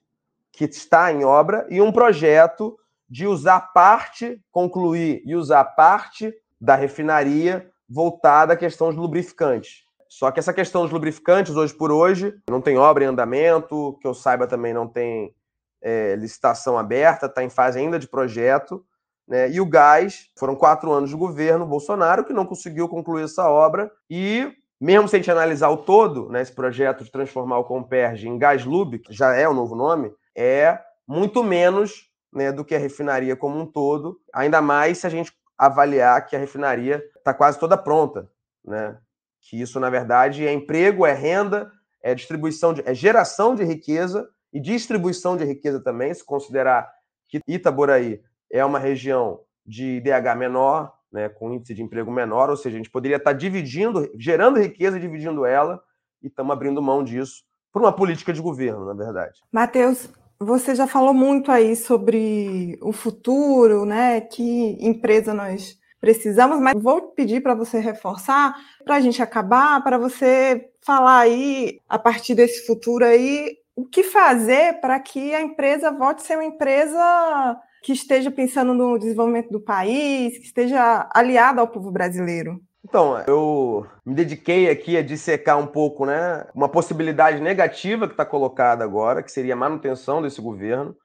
que 0.57 0.65
está 0.65 1.13
em 1.13 1.25
obra, 1.25 1.67
e 1.69 1.83
um 1.83 1.93
projeto 1.93 2.77
de 3.09 3.27
usar 3.27 3.61
parte, 3.61 4.41
concluir 4.51 5.23
e 5.25 5.37
usar 5.37 5.63
parte 5.65 6.35
da 6.61 6.75
refinaria 6.75 7.71
voltada 7.89 8.55
à 8.55 8.57
questão 8.57 8.89
dos 8.89 8.97
lubrificantes. 8.97 9.85
Só 10.09 10.31
que 10.31 10.41
essa 10.41 10.53
questão 10.53 10.83
dos 10.83 10.91
lubrificantes, 10.91 11.55
hoje 11.55 11.75
por 11.75 11.93
hoje, 11.93 12.35
não 12.49 12.61
tem 12.61 12.79
obra 12.79 13.05
em 13.05 13.09
andamento, 13.09 13.99
que 14.01 14.09
eu 14.09 14.15
saiba 14.15 14.47
também 14.47 14.73
não 14.73 14.89
tem 14.89 15.35
é, 15.83 16.17
licitação 16.17 16.79
aberta, 16.79 17.27
está 17.27 17.45
em 17.45 17.51
fase 17.51 17.79
ainda 17.79 17.99
de 17.99 18.09
projeto. 18.09 18.85
Né? 19.29 19.51
E 19.51 19.61
o 19.61 19.67
gás, 19.67 20.31
foram 20.39 20.57
quatro 20.57 20.91
anos 20.91 21.11
de 21.11 21.17
governo 21.17 21.67
Bolsonaro 21.67 22.25
que 22.25 22.33
não 22.33 22.47
conseguiu 22.47 22.89
concluir 22.89 23.25
essa 23.25 23.49
obra. 23.51 23.91
E, 24.09 24.53
mesmo 24.81 25.07
se 25.07 25.17
a 25.17 25.19
gente 25.19 25.31
analisar 25.31 25.69
o 25.69 25.77
todo, 25.77 26.31
né, 26.31 26.41
esse 26.41 26.53
projeto 26.53 27.05
de 27.05 27.13
transformar 27.13 27.59
o 27.59 27.65
Comperge 27.65 28.27
em 28.27 28.39
Gás 28.39 28.65
Lube, 28.65 29.01
que 29.01 29.13
já 29.13 29.35
é 29.35 29.47
o 29.47 29.55
novo 29.55 29.75
nome, 29.75 30.11
é 30.37 30.79
muito 31.07 31.43
menos 31.43 32.11
né, 32.33 32.53
do 32.53 32.65
que 32.65 32.75
a 32.75 32.79
refinaria 32.79 33.35
como 33.35 33.59
um 33.59 33.67
todo, 33.67 34.21
ainda 34.33 34.61
mais 34.61 34.99
se 34.99 35.07
a 35.07 35.11
gente 35.11 35.33
avaliar 35.57 36.27
que 36.27 36.37
a 36.37 36.39
refinaria 36.39 37.03
está 37.17 37.33
quase 37.33 37.59
toda 37.59 37.79
pronta, 37.79 38.29
né? 38.65 38.99
Que 39.41 39.61
isso, 39.61 39.81
na 39.81 39.89
verdade, 39.89 40.47
é 40.47 40.53
emprego, 40.53 41.07
é 41.07 41.13
renda, 41.13 41.71
é 42.03 42.15
distribuição, 42.15 42.75
de, 42.75 42.83
é 42.85 42.93
geração 42.93 43.55
de 43.55 43.65
riqueza 43.65 44.29
e 44.53 44.61
distribuição 44.61 45.37
de 45.37 45.45
riqueza 45.45 45.81
também, 45.81 46.13
se 46.13 46.25
considerar 46.25 46.91
que 47.29 47.41
Itaboraí 47.47 48.21
é 48.51 48.65
uma 48.65 48.79
região 48.79 49.41
de 49.65 49.97
IDH 49.97 50.37
menor, 50.37 50.93
né, 51.11 51.29
com 51.29 51.53
índice 51.53 51.75
de 51.75 51.83
emprego 51.83 52.11
menor, 52.11 52.51
ou 52.51 52.57
seja, 52.57 52.77
a 52.77 52.79
gente 52.79 52.91
poderia 52.91 53.17
estar 53.17 53.31
tá 53.31 53.37
dividindo, 53.37 54.11
gerando 54.19 54.61
riqueza 54.61 54.99
e 54.99 55.01
dividindo 55.01 55.45
ela, 55.47 55.83
e 56.23 56.27
estamos 56.27 56.53
abrindo 56.53 56.83
mão 56.83 57.03
disso 57.03 57.45
por 57.73 57.83
uma 57.83 57.93
política 57.93 58.33
de 58.33 58.41
governo, 58.41 58.85
na 58.85 58.95
verdade. 58.95 59.41
Matheus, 59.53 60.09
você 60.39 60.75
já 60.75 60.87
falou 60.87 61.15
muito 61.15 61.51
aí 61.51 61.75
sobre 61.75 62.79
o 62.83 62.93
futuro, 62.93 63.85
né? 63.85 64.21
Que 64.21 64.77
empresa 64.81 65.33
nós 65.33 65.79
precisamos, 66.01 66.61
mas 66.61 66.81
vou 66.81 67.13
pedir 67.13 67.43
para 67.43 67.55
você 67.55 67.81
reforçar, 67.81 68.55
para 68.85 68.97
a 68.97 69.01
gente 69.01 69.23
acabar, 69.23 69.83
para 69.83 69.99
você 69.99 70.69
falar 70.85 71.21
aí, 71.21 71.81
a 71.89 71.99
partir 71.99 72.35
desse 72.35 72.67
futuro 72.67 73.05
aí, 73.05 73.57
o 73.75 73.85
que 73.85 74.03
fazer 74.03 74.81
para 74.81 74.99
que 75.01 75.35
a 75.35 75.41
empresa 75.41 75.91
volte 75.91 76.23
a 76.23 76.25
ser 76.25 76.37
uma 76.37 76.45
empresa 76.45 77.57
que 77.83 77.93
esteja 77.93 78.31
pensando 78.31 78.75
no 78.75 78.99
desenvolvimento 78.99 79.51
do 79.51 79.61
país, 79.61 80.39
que 80.39 80.45
esteja 80.45 81.09
aliada 81.15 81.61
ao 81.61 81.69
povo 81.69 81.91
brasileiro. 81.91 82.61
Então, 82.89 83.19
eu 83.27 83.85
me 84.05 84.15
dediquei 84.15 84.71
aqui 84.71 84.97
a 84.97 85.03
dissecar 85.03 85.59
um 85.59 85.67
pouco, 85.67 86.07
né, 86.07 86.47
uma 86.55 86.69
possibilidade 86.69 87.41
negativa 87.41 88.07
que 88.07 88.13
está 88.13 88.25
colocada 88.25 88.85
agora, 88.85 89.25
que 89.25 89.33
seria 89.33 89.55
a 89.55 89.57
manutenção 89.57 90.23
desse 90.23 90.41
governo, 90.41 90.97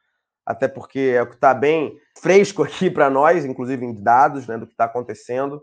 até 0.45 0.67
porque 0.67 1.15
é 1.15 1.23
o 1.23 1.27
que 1.27 1.33
está 1.33 1.55
bem 1.55 1.97
fresco 2.19 2.61
aqui 2.61 2.91
para 2.91 3.09
nós, 3.09 3.45
inclusive 3.45 3.83
em 3.83 3.95
dados, 3.95 4.45
né, 4.45 4.59
do 4.59 4.67
que 4.67 4.73
está 4.73 4.85
acontecendo 4.85 5.59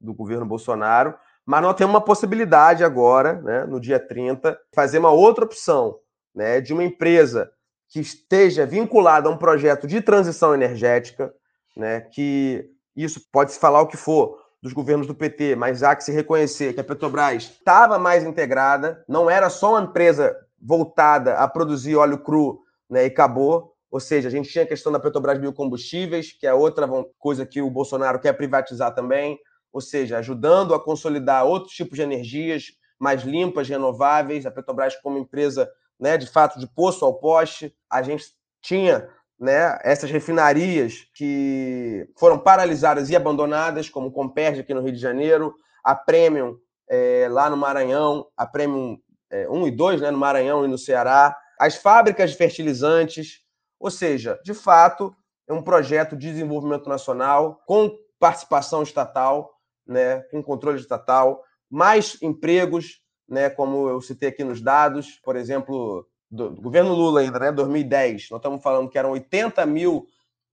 do 0.00 0.14
governo 0.14 0.46
Bolsonaro. 0.46 1.12
Mas 1.44 1.62
nós 1.62 1.74
temos 1.74 1.92
uma 1.92 2.00
possibilidade 2.00 2.84
agora, 2.84 3.42
né, 3.42 3.64
no 3.64 3.80
dia 3.80 3.98
30, 3.98 4.56
fazer 4.72 4.98
uma 4.98 5.10
outra 5.10 5.44
opção, 5.44 5.98
né, 6.32 6.60
de 6.60 6.72
uma 6.72 6.84
empresa 6.84 7.50
que 7.88 7.98
esteja 7.98 8.64
vinculada 8.64 9.28
a 9.28 9.32
um 9.32 9.36
projeto 9.36 9.88
de 9.88 10.00
transição 10.00 10.54
energética, 10.54 11.34
né, 11.76 12.02
que 12.02 12.70
isso 12.94 13.20
pode 13.32 13.50
se 13.50 13.58
falar 13.58 13.80
o 13.80 13.88
que 13.88 13.96
for, 13.96 14.45
dos 14.66 14.72
governos 14.72 15.06
do 15.06 15.14
PT, 15.14 15.54
mas 15.54 15.84
há 15.84 15.94
que 15.94 16.02
se 16.02 16.10
reconhecer 16.10 16.74
que 16.74 16.80
a 16.80 16.84
Petrobras 16.84 17.44
estava 17.44 18.00
mais 18.00 18.24
integrada, 18.24 19.04
não 19.08 19.30
era 19.30 19.48
só 19.48 19.70
uma 19.70 19.82
empresa 19.82 20.36
voltada 20.60 21.34
a 21.34 21.46
produzir 21.46 21.94
óleo 21.94 22.18
cru 22.18 22.62
né, 22.90 23.04
e 23.04 23.06
acabou. 23.06 23.72
Ou 23.88 24.00
seja, 24.00 24.26
a 24.26 24.30
gente 24.30 24.50
tinha 24.50 24.64
a 24.64 24.66
questão 24.66 24.90
da 24.90 24.98
Petrobras 24.98 25.38
Biocombustíveis, 25.38 26.32
que 26.32 26.48
é 26.48 26.52
outra 26.52 26.88
coisa 27.16 27.46
que 27.46 27.62
o 27.62 27.70
Bolsonaro 27.70 28.18
quer 28.18 28.32
privatizar 28.32 28.92
também, 28.92 29.38
ou 29.72 29.80
seja, 29.80 30.18
ajudando 30.18 30.74
a 30.74 30.82
consolidar 30.82 31.46
outros 31.46 31.72
tipos 31.72 31.96
de 31.96 32.02
energias 32.02 32.72
mais 32.98 33.22
limpas, 33.22 33.68
renováveis. 33.68 34.46
A 34.46 34.50
Petrobras, 34.50 34.96
como 34.96 35.16
empresa 35.16 35.70
né, 35.98 36.18
de 36.18 36.26
fato 36.26 36.58
de 36.58 36.66
poço 36.66 37.04
ao 37.04 37.14
poste, 37.14 37.72
a 37.88 38.02
gente 38.02 38.24
tinha 38.60 39.08
né, 39.38 39.78
essas 39.82 40.10
refinarias 40.10 41.06
que 41.14 42.08
foram 42.18 42.38
paralisadas 42.38 43.10
e 43.10 43.16
abandonadas, 43.16 43.88
como 43.88 44.10
Comperge 44.10 44.60
aqui 44.60 44.72
no 44.72 44.82
Rio 44.82 44.92
de 44.92 44.98
Janeiro, 44.98 45.54
a 45.84 45.94
Premium 45.94 46.56
é, 46.88 47.28
lá 47.30 47.50
no 47.50 47.56
Maranhão, 47.56 48.26
a 48.36 48.46
Premium 48.46 48.98
é, 49.30 49.48
1 49.48 49.66
e 49.66 49.70
2 49.70 50.00
né, 50.00 50.10
no 50.10 50.18
Maranhão 50.18 50.64
e 50.64 50.68
no 50.68 50.78
Ceará, 50.78 51.36
as 51.58 51.76
fábricas 51.76 52.30
de 52.30 52.36
fertilizantes, 52.36 53.40
ou 53.78 53.90
seja, 53.90 54.38
de 54.44 54.54
fato, 54.54 55.14
é 55.48 55.52
um 55.52 55.62
projeto 55.62 56.16
de 56.16 56.30
desenvolvimento 56.30 56.88
nacional 56.88 57.60
com 57.66 57.96
participação 58.18 58.82
estatal, 58.82 59.54
né, 59.86 60.20
com 60.30 60.42
controle 60.42 60.78
estatal, 60.78 61.42
mais 61.70 62.20
empregos, 62.22 63.00
né, 63.28 63.50
como 63.50 63.88
eu 63.88 64.00
citei 64.00 64.28
aqui 64.28 64.44
nos 64.44 64.60
dados, 64.60 65.20
por 65.22 65.36
exemplo, 65.36 66.06
do, 66.30 66.50
do, 66.50 66.60
governo 66.60 66.92
Lula 66.92 67.20
ainda, 67.20 67.38
né? 67.38 67.52
2010, 67.52 68.30
nós 68.30 68.38
estamos 68.38 68.62
falando 68.62 68.88
que 68.88 68.98
eram 68.98 69.10
80 69.12 69.64
mil, 69.66 70.06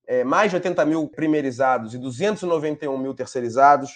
é, 0.06 0.24
mais 0.24 0.52
de 0.52 0.58
80 0.58 0.86
mil 0.86 1.08
primeirizados 1.08 1.94
e 1.94 1.98
291 1.98 2.98
mil 2.98 3.14
terceirizados. 3.14 3.92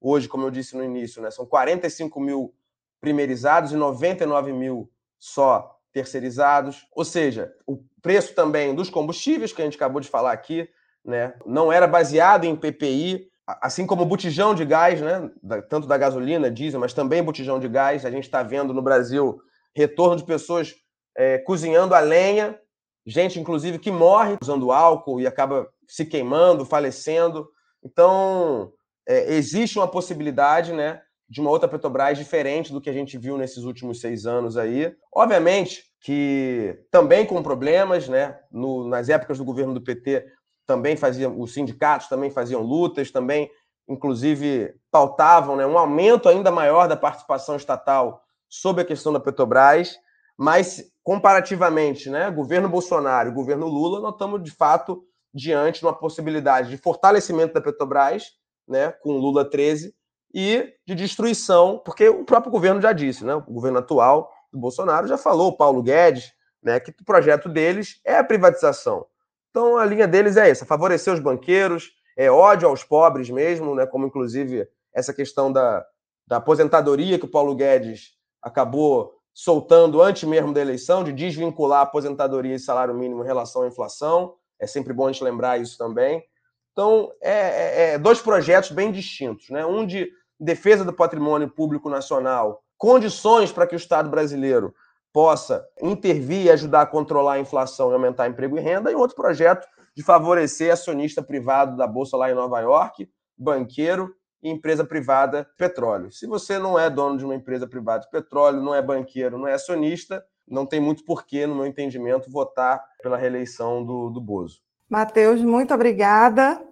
Hoje, 0.00 0.28
como 0.28 0.46
eu 0.46 0.50
disse 0.50 0.76
no 0.76 0.84
início, 0.84 1.20
né, 1.22 1.30
são 1.30 1.46
45 1.46 2.20
mil 2.20 2.54
primeirizados 3.00 3.72
e 3.72 3.76
99 3.76 4.52
mil 4.52 4.90
só 5.18 5.78
terceirizados. 5.92 6.86
Ou 6.94 7.04
seja, 7.04 7.52
o 7.66 7.78
preço 8.02 8.34
também 8.34 8.74
dos 8.74 8.90
combustíveis, 8.90 9.52
que 9.52 9.62
a 9.62 9.64
gente 9.64 9.76
acabou 9.76 10.00
de 10.00 10.08
falar 10.08 10.32
aqui, 10.32 10.68
né, 11.04 11.34
não 11.44 11.72
era 11.72 11.86
baseado 11.86 12.44
em 12.44 12.54
PPI, 12.54 13.28
assim 13.46 13.86
como 13.86 14.02
o 14.02 14.06
botijão 14.06 14.54
de 14.54 14.64
gás, 14.64 15.00
né, 15.00 15.30
tanto 15.68 15.86
da 15.86 15.96
gasolina, 15.96 16.50
diesel, 16.50 16.80
mas 16.80 16.92
também 16.92 17.22
botijão 17.22 17.58
de 17.58 17.68
gás. 17.68 18.04
A 18.04 18.10
gente 18.10 18.24
está 18.24 18.42
vendo 18.42 18.74
no 18.74 18.82
Brasil 18.82 19.40
retorno 19.74 20.16
de 20.16 20.24
pessoas 20.24 20.74
é, 21.16 21.38
cozinhando 21.38 21.94
a 21.94 22.00
lenha 22.00 22.58
gente, 23.06 23.38
inclusive, 23.38 23.78
que 23.78 23.90
morre 23.90 24.36
usando 24.42 24.72
álcool 24.72 25.20
e 25.20 25.26
acaba 25.26 25.68
se 25.86 26.04
queimando, 26.04 26.66
falecendo. 26.66 27.48
Então, 27.82 28.72
é, 29.06 29.32
existe 29.34 29.78
uma 29.78 29.86
possibilidade, 29.86 30.72
né, 30.72 31.00
de 31.28 31.40
uma 31.40 31.50
outra 31.50 31.68
Petrobras 31.68 32.18
diferente 32.18 32.72
do 32.72 32.80
que 32.80 32.90
a 32.90 32.92
gente 32.92 33.16
viu 33.16 33.38
nesses 33.38 33.62
últimos 33.62 34.00
seis 34.00 34.26
anos 34.26 34.56
aí. 34.56 34.92
Obviamente 35.14 35.84
que 36.00 36.78
também 36.90 37.26
com 37.26 37.42
problemas, 37.42 38.08
né? 38.08 38.38
No, 38.52 38.86
nas 38.86 39.08
épocas 39.08 39.38
do 39.38 39.44
governo 39.44 39.74
do 39.74 39.80
PT 39.80 40.24
também 40.64 40.96
faziam, 40.96 41.40
os 41.40 41.52
sindicatos 41.52 42.08
também 42.08 42.30
faziam 42.30 42.62
lutas, 42.62 43.10
também, 43.10 43.50
inclusive, 43.88 44.72
pautavam 44.88 45.56
né, 45.56 45.66
um 45.66 45.76
aumento 45.76 46.28
ainda 46.28 46.50
maior 46.50 46.86
da 46.86 46.96
participação 46.96 47.56
estatal 47.56 48.22
sobre 48.48 48.82
a 48.82 48.84
questão 48.84 49.12
da 49.12 49.18
Petrobras, 49.18 49.96
mas 50.36 50.84
comparativamente, 51.02 52.10
né, 52.10 52.30
governo 52.30 52.68
Bolsonaro 52.68 53.28
e 53.28 53.34
governo 53.34 53.66
Lula, 53.66 54.00
nós 54.00 54.12
estamos 54.12 54.42
de 54.42 54.50
fato 54.50 55.04
diante 55.32 55.80
de 55.80 55.86
uma 55.86 55.94
possibilidade 55.94 56.70
de 56.70 56.76
fortalecimento 56.76 57.54
da 57.54 57.60
Petrobras, 57.60 58.32
né, 58.66 58.90
com 58.90 59.12
Lula 59.12 59.48
13, 59.48 59.94
e 60.34 60.74
de 60.86 60.94
destruição, 60.94 61.80
porque 61.84 62.08
o 62.08 62.24
próprio 62.24 62.50
governo 62.50 62.80
já 62.80 62.92
disse, 62.92 63.24
né, 63.24 63.34
o 63.34 63.40
governo 63.40 63.78
atual 63.78 64.30
do 64.52 64.58
Bolsonaro 64.58 65.06
já 65.06 65.16
falou, 65.16 65.56
Paulo 65.56 65.82
Guedes, 65.82 66.32
né, 66.62 66.80
que 66.80 66.90
o 66.90 67.04
projeto 67.04 67.48
deles 67.48 68.00
é 68.04 68.18
a 68.18 68.24
privatização. 68.24 69.06
Então 69.50 69.76
a 69.78 69.84
linha 69.84 70.06
deles 70.06 70.36
é 70.36 70.50
essa, 70.50 70.66
favorecer 70.66 71.12
os 71.12 71.20
banqueiros, 71.20 71.92
é 72.16 72.30
ódio 72.30 72.68
aos 72.68 72.82
pobres 72.82 73.30
mesmo, 73.30 73.74
né, 73.74 73.86
como 73.86 74.06
inclusive 74.06 74.68
essa 74.92 75.14
questão 75.14 75.52
da, 75.52 75.86
da 76.26 76.38
aposentadoria 76.38 77.18
que 77.18 77.24
o 77.24 77.30
Paulo 77.30 77.54
Guedes 77.54 78.16
acabou 78.42 79.15
soltando 79.36 80.00
antes 80.00 80.24
mesmo 80.26 80.54
da 80.54 80.62
eleição, 80.62 81.04
de 81.04 81.12
desvincular 81.12 81.82
aposentadoria 81.82 82.54
e 82.54 82.58
salário 82.58 82.94
mínimo 82.94 83.22
em 83.22 83.26
relação 83.26 83.64
à 83.64 83.66
inflação. 83.66 84.34
É 84.58 84.66
sempre 84.66 84.94
bom 84.94 85.06
a 85.06 85.12
gente 85.12 85.22
lembrar 85.22 85.60
isso 85.60 85.76
também. 85.76 86.24
Então, 86.72 87.12
é, 87.20 87.32
é, 87.32 87.90
é 87.92 87.98
dois 87.98 88.18
projetos 88.18 88.70
bem 88.70 88.90
distintos. 88.90 89.50
Né? 89.50 89.66
Um 89.66 89.86
de 89.86 90.10
defesa 90.40 90.86
do 90.86 90.92
patrimônio 90.92 91.50
público 91.50 91.90
nacional, 91.90 92.62
condições 92.78 93.52
para 93.52 93.66
que 93.66 93.74
o 93.74 93.76
Estado 93.76 94.08
brasileiro 94.08 94.74
possa 95.12 95.66
intervir 95.82 96.46
e 96.46 96.50
ajudar 96.50 96.80
a 96.80 96.86
controlar 96.86 97.34
a 97.34 97.38
inflação 97.38 97.90
e 97.90 97.92
aumentar 97.92 98.28
emprego 98.28 98.56
e 98.56 98.60
renda, 98.62 98.90
e 98.90 98.94
outro 98.94 99.16
projeto 99.16 99.68
de 99.94 100.02
favorecer 100.02 100.72
acionista 100.72 101.22
privado 101.22 101.76
da 101.76 101.86
Bolsa 101.86 102.16
lá 102.16 102.30
em 102.30 102.34
Nova 102.34 102.58
York, 102.60 103.06
banqueiro 103.36 104.14
e 104.46 104.50
empresa 104.50 104.84
privada 104.84 105.48
petróleo. 105.58 106.12
Se 106.12 106.26
você 106.26 106.58
não 106.58 106.78
é 106.78 106.88
dono 106.88 107.18
de 107.18 107.24
uma 107.24 107.34
empresa 107.34 107.66
privada 107.66 108.04
de 108.04 108.10
petróleo, 108.10 108.62
não 108.62 108.74
é 108.74 108.80
banqueiro, 108.80 109.36
não 109.36 109.48
é 109.48 109.54
acionista, 109.54 110.24
não 110.46 110.64
tem 110.64 110.78
muito 110.78 111.04
porquê, 111.04 111.46
no 111.46 111.56
meu 111.56 111.66
entendimento, 111.66 112.30
votar 112.30 112.80
pela 113.02 113.16
reeleição 113.16 113.84
do, 113.84 114.08
do 114.08 114.20
Bozo. 114.20 114.60
Matheus, 114.88 115.42
muito 115.42 115.74
obrigada. 115.74 116.62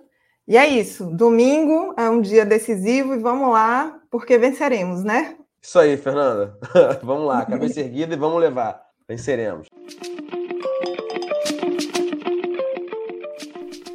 E 0.46 0.56
é 0.56 0.66
isso. 0.66 1.06
Domingo 1.06 1.94
é 1.96 2.08
um 2.08 2.20
dia 2.20 2.44
decisivo 2.44 3.14
e 3.14 3.18
vamos 3.18 3.50
lá, 3.50 4.00
porque 4.08 4.38
venceremos, 4.38 5.02
né? 5.02 5.36
Isso 5.60 5.78
aí, 5.78 5.96
Fernanda. 5.96 6.56
vamos 7.02 7.26
lá, 7.26 7.44
cabeça 7.44 7.80
erguida 7.80 8.14
e 8.14 8.18
vamos 8.18 8.40
levar. 8.40 8.80
Venceremos. 9.08 9.66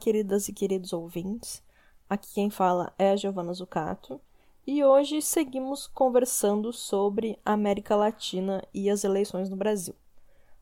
Queridas 0.00 0.48
e 0.48 0.52
queridos 0.52 0.94
ouvintes. 0.94 1.62
Aqui 2.08 2.32
quem 2.32 2.48
fala 2.48 2.92
é 2.98 3.10
a 3.10 3.16
Giovana 3.16 3.52
Zucato 3.52 4.18
e 4.66 4.82
hoje 4.82 5.20
seguimos 5.20 5.86
conversando 5.86 6.72
sobre 6.72 7.38
a 7.44 7.52
América 7.52 7.94
Latina 7.94 8.64
e 8.72 8.88
as 8.88 9.04
eleições 9.04 9.50
no 9.50 9.56
Brasil. 9.56 9.94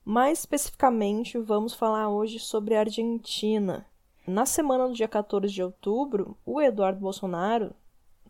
Mais 0.04 0.40
especificamente, 0.40 1.38
vamos 1.38 1.72
falar 1.72 2.08
hoje 2.08 2.40
sobre 2.40 2.74
a 2.74 2.80
Argentina. 2.80 3.86
Na 4.26 4.44
semana 4.44 4.88
do 4.88 4.94
dia 4.94 5.06
14 5.06 5.54
de 5.54 5.62
outubro, 5.62 6.36
o 6.44 6.60
Eduardo 6.60 7.00
Bolsonaro, 7.00 7.72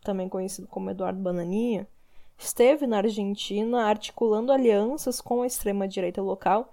também 0.03 0.29
conhecido 0.29 0.69
como 0.69 0.91
Eduardo 0.91 1.21
Bananinha, 1.21 1.89
esteve 2.37 2.87
na 2.87 2.99
Argentina 2.99 3.85
articulando 3.85 4.53
alianças 4.53 5.21
com 5.23 5.41
a 5.41 5.47
extrema-direita 5.47 6.21
local 6.21 6.73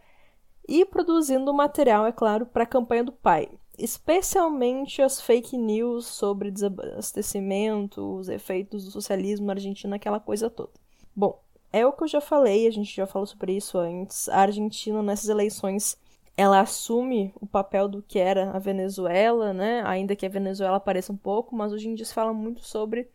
e 0.67 0.83
produzindo 0.83 1.53
material, 1.53 2.05
é 2.05 2.11
claro, 2.11 2.45
para 2.45 2.63
a 2.63 2.67
campanha 2.67 3.03
do 3.03 3.11
pai, 3.11 3.49
especialmente 3.77 5.01
as 5.01 5.21
fake 5.21 5.57
news 5.57 6.05
sobre 6.05 6.51
desabastecimento, 6.51 8.17
os 8.17 8.29
efeitos 8.29 8.85
do 8.85 8.91
socialismo 8.91 9.45
na 9.45 9.53
Argentina, 9.53 9.95
aquela 9.95 10.19
coisa 10.19 10.49
toda. 10.49 10.71
Bom, 11.15 11.41
é 11.71 11.85
o 11.85 11.93
que 11.93 12.03
eu 12.03 12.07
já 12.07 12.21
falei, 12.21 12.67
a 12.67 12.71
gente 12.71 12.95
já 12.95 13.05
falou 13.05 13.25
sobre 13.25 13.55
isso 13.55 13.77
antes. 13.77 14.29
A 14.29 14.39
Argentina 14.39 15.01
nessas 15.03 15.29
eleições 15.29 15.97
ela 16.37 16.59
assume 16.59 17.33
o 17.39 17.47
papel 17.47 17.87
do 17.87 18.01
que 18.01 18.19
era 18.19 18.51
a 18.51 18.59
Venezuela, 18.59 19.53
né? 19.53 19.81
Ainda 19.85 20.15
que 20.15 20.25
a 20.25 20.29
Venezuela 20.29 20.77
apareça 20.77 21.13
um 21.13 21.17
pouco, 21.17 21.55
mas 21.55 21.71
hoje 21.71 21.87
em 21.87 21.95
dia 21.95 22.05
se 22.05 22.13
fala 22.13 22.33
muito 22.33 22.61
sobre 22.61 23.09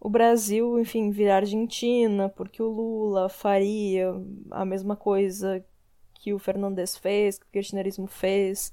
o 0.00 0.08
Brasil, 0.08 0.78
enfim, 0.80 1.10
virar 1.10 1.36
Argentina, 1.36 2.28
porque 2.28 2.60
o 2.60 2.68
Lula 2.68 3.28
faria 3.28 4.12
a 4.50 4.64
mesma 4.64 4.96
coisa 4.96 5.64
que 6.14 6.32
o 6.32 6.38
Fernandes 6.38 6.96
fez, 6.96 7.38
que 7.38 7.46
o 7.46 7.50
kirchnerismo 7.52 8.08
fez 8.08 8.72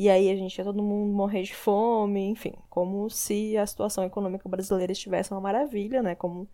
e 0.00 0.08
aí 0.08 0.30
a 0.30 0.34
gente 0.34 0.56
ia 0.56 0.64
todo 0.64 0.82
mundo 0.82 1.12
morrer 1.12 1.42
de 1.42 1.54
fome, 1.54 2.24
enfim, 2.24 2.54
como 2.70 3.10
se 3.10 3.54
a 3.58 3.66
situação 3.66 4.02
econômica 4.02 4.48
brasileira 4.48 4.92
estivesse 4.92 5.30
uma 5.30 5.42
maravilha, 5.42 6.02
né? 6.02 6.14
Como 6.14 6.48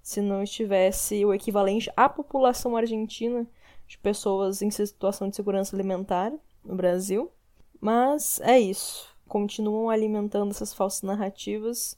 se 0.00 0.22
não 0.22 0.42
estivesse 0.42 1.22
o 1.22 1.34
equivalente 1.34 1.92
à 1.94 2.08
população 2.08 2.78
argentina 2.78 3.46
de 3.86 3.98
pessoas 3.98 4.62
em 4.62 4.70
situação 4.70 5.28
de 5.28 5.36
segurança 5.36 5.76
alimentar 5.76 6.32
no 6.64 6.74
Brasil. 6.74 7.30
Mas 7.78 8.40
é 8.40 8.58
isso. 8.58 9.14
Continuam 9.26 9.90
alimentando 9.90 10.50
essas 10.50 10.72
falsas 10.72 11.02
narrativas 11.02 11.94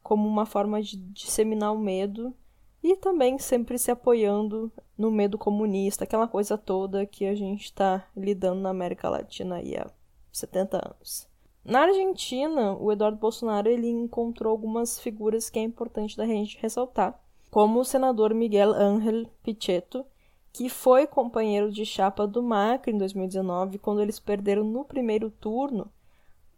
como 0.00 0.28
uma 0.28 0.46
forma 0.46 0.80
de 0.80 0.96
disseminar 0.96 1.72
o 1.72 1.78
medo 1.80 2.32
e 2.80 2.94
também 2.94 3.36
sempre 3.36 3.76
se 3.78 3.90
apoiando 3.90 4.70
no 4.96 5.10
medo 5.10 5.36
comunista, 5.36 6.04
aquela 6.04 6.28
coisa 6.28 6.56
toda 6.56 7.04
que 7.04 7.26
a 7.26 7.34
gente 7.34 7.64
está 7.64 8.06
lidando 8.16 8.60
na 8.60 8.70
América 8.70 9.08
Latina 9.08 9.56
aí 9.56 9.76
há 9.76 9.90
70 10.34 10.76
anos. 10.76 11.28
Na 11.64 11.82
Argentina, 11.82 12.76
o 12.76 12.92
Eduardo 12.92 13.16
Bolsonaro 13.16 13.68
ele 13.68 13.88
encontrou 13.88 14.50
algumas 14.50 15.00
figuras 15.00 15.48
que 15.48 15.58
é 15.58 15.62
importante 15.62 16.16
da 16.16 16.26
gente 16.26 16.58
ressaltar, 16.60 17.18
como 17.50 17.80
o 17.80 17.84
senador 17.84 18.34
Miguel 18.34 18.72
Ángel 18.74 19.26
Pichetto, 19.42 20.04
que 20.52 20.68
foi 20.68 21.06
companheiro 21.06 21.70
de 21.72 21.86
chapa 21.86 22.26
do 22.26 22.42
Macri 22.42 22.92
em 22.92 22.98
2019, 22.98 23.78
quando 23.78 24.02
eles 24.02 24.20
perderam 24.20 24.62
no 24.62 24.84
primeiro 24.84 25.30
turno 25.30 25.90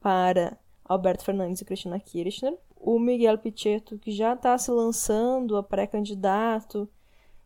para 0.00 0.58
Alberto 0.84 1.24
Fernandes 1.24 1.60
e 1.60 1.64
Cristina 1.64 2.00
Kirchner. 2.00 2.58
O 2.78 2.98
Miguel 2.98 3.38
Pichetto, 3.38 3.98
que 3.98 4.10
já 4.10 4.34
está 4.34 4.56
se 4.58 4.70
lançando 4.70 5.56
a 5.56 5.62
pré-candidato 5.62 6.88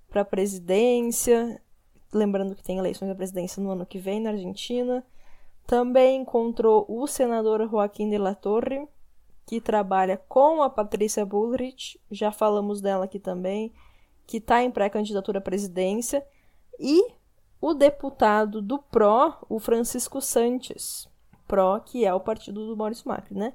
para 0.09 0.23
a 0.23 0.25
presidência, 0.25 1.61
lembrando 2.13 2.55
que 2.55 2.65
tem 2.65 2.79
eleições 2.79 3.09
da 3.09 3.15
presidência 3.15 3.63
no 3.63 3.71
ano 3.71 3.87
que 3.87 3.99
vem 3.99 4.21
na 4.21 4.31
Argentina. 4.31 5.05
Também 5.67 6.23
encontrou 6.23 6.85
o 6.89 7.07
senador 7.07 7.69
Joaquim 7.69 8.09
de 8.11 8.19
la 8.19 8.35
Torre, 8.35 8.89
que 9.47 9.61
trabalha 9.61 10.17
com 10.29 10.63
a 10.63 10.71
Patrícia 10.71 11.25
Bullrich, 11.25 12.01
já 12.11 12.31
falamos 12.31 12.81
dela 12.81 13.05
aqui 13.05 13.19
também, 13.19 13.73
que 14.27 14.37
está 14.37 14.63
em 14.63 14.71
pré-candidatura 14.71 15.39
à 15.39 15.43
presidência, 15.43 16.25
e 16.79 17.13
o 17.61 17.75
deputado 17.75 18.63
do 18.63 18.79
PRO, 18.79 19.35
o 19.49 19.59
Francisco 19.59 20.21
Santos, 20.21 21.09
PRO, 21.47 21.81
que 21.85 22.05
é 22.05 22.15
o 22.15 22.21
partido 22.21 22.67
do 22.67 22.77
Maurício 22.77 23.09
Macri, 23.09 23.35
né? 23.35 23.55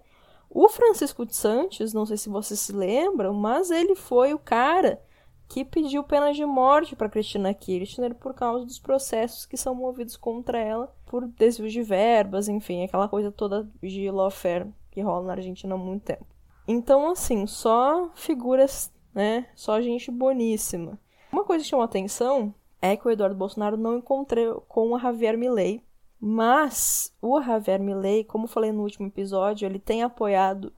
O 0.49 0.69
Francisco 0.69 1.25
Santos, 1.29 1.93
não 1.93 2.05
sei 2.05 2.17
se 2.17 2.29
vocês 2.29 2.59
se 2.59 2.71
lembram, 2.71 3.33
mas 3.33 3.71
ele 3.71 3.95
foi 3.95 4.33
o 4.33 4.39
cara 4.39 5.01
que 5.47 5.63
pediu 5.63 6.03
pena 6.03 6.33
de 6.33 6.45
morte 6.45 6.95
para 6.95 7.09
Cristina 7.09 7.53
Kirchner 7.53 8.15
por 8.15 8.33
causa 8.33 8.65
dos 8.65 8.79
processos 8.79 9.45
que 9.45 9.57
são 9.57 9.75
movidos 9.75 10.17
contra 10.17 10.59
ela 10.59 10.93
por 11.05 11.27
desvio 11.27 11.69
de 11.69 11.81
verbas, 11.81 12.47
enfim, 12.47 12.83
aquela 12.83 13.07
coisa 13.07 13.31
toda 13.31 13.69
de 13.81 14.09
lawfare 14.09 14.67
que 14.91 15.01
rola 15.01 15.27
na 15.27 15.33
Argentina 15.33 15.75
há 15.75 15.77
muito 15.77 16.03
tempo. 16.03 16.25
Então, 16.67 17.11
assim, 17.11 17.45
só 17.45 18.09
figuras, 18.15 18.91
né? 19.13 19.47
Só 19.55 19.79
gente 19.81 20.09
boníssima. 20.09 20.99
Uma 21.31 21.43
coisa 21.43 21.63
que 21.63 21.69
chamou 21.69 21.85
atenção 21.85 22.53
é 22.81 22.95
que 22.95 23.07
o 23.07 23.11
Eduardo 23.11 23.35
Bolsonaro 23.35 23.77
não 23.77 23.97
encontrou 23.97 24.61
com 24.61 24.93
o 24.93 24.99
Javier 24.99 25.37
Milei, 25.37 25.83
mas 26.19 27.13
o 27.21 27.41
Javier 27.41 27.79
Milei, 27.79 28.23
como 28.23 28.47
falei 28.47 28.71
no 28.71 28.81
último 28.81 29.07
episódio, 29.07 29.65
ele 29.65 29.79
tem 29.79 30.01
apoiado 30.01 30.73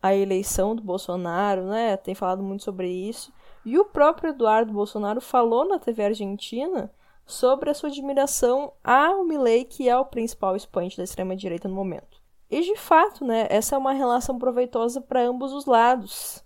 a 0.00 0.14
eleição 0.14 0.76
do 0.76 0.82
Bolsonaro, 0.82 1.64
né? 1.66 1.96
Tem 1.96 2.14
falado 2.14 2.42
muito 2.42 2.62
sobre 2.62 2.88
isso. 2.88 3.32
E 3.66 3.76
o 3.80 3.84
próprio 3.84 4.30
Eduardo 4.30 4.72
Bolsonaro 4.72 5.20
falou 5.20 5.64
na 5.64 5.76
TV 5.76 6.04
Argentina 6.04 6.88
sobre 7.26 7.68
a 7.68 7.74
sua 7.74 7.88
admiração 7.88 8.72
ao 8.84 9.24
Milei, 9.24 9.64
que 9.64 9.88
é 9.88 9.96
o 9.96 10.04
principal 10.04 10.54
expoente 10.54 10.96
da 10.96 11.02
extrema-direita 11.02 11.66
no 11.66 11.74
momento. 11.74 12.22
E 12.48 12.60
de 12.60 12.76
fato, 12.76 13.24
né, 13.24 13.48
essa 13.50 13.74
é 13.74 13.78
uma 13.78 13.92
relação 13.92 14.38
proveitosa 14.38 15.00
para 15.00 15.26
ambos 15.26 15.52
os 15.52 15.66
lados. 15.66 16.44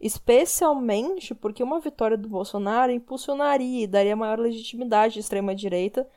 Especialmente 0.00 1.34
porque 1.34 1.62
uma 1.62 1.80
vitória 1.80 2.16
do 2.16 2.30
Bolsonaro 2.30 2.90
impulsionaria 2.90 3.84
e 3.84 3.86
daria 3.86 4.16
maior 4.16 4.38
legitimidade 4.38 5.18
à 5.18 5.20
extrema-direita 5.20 6.08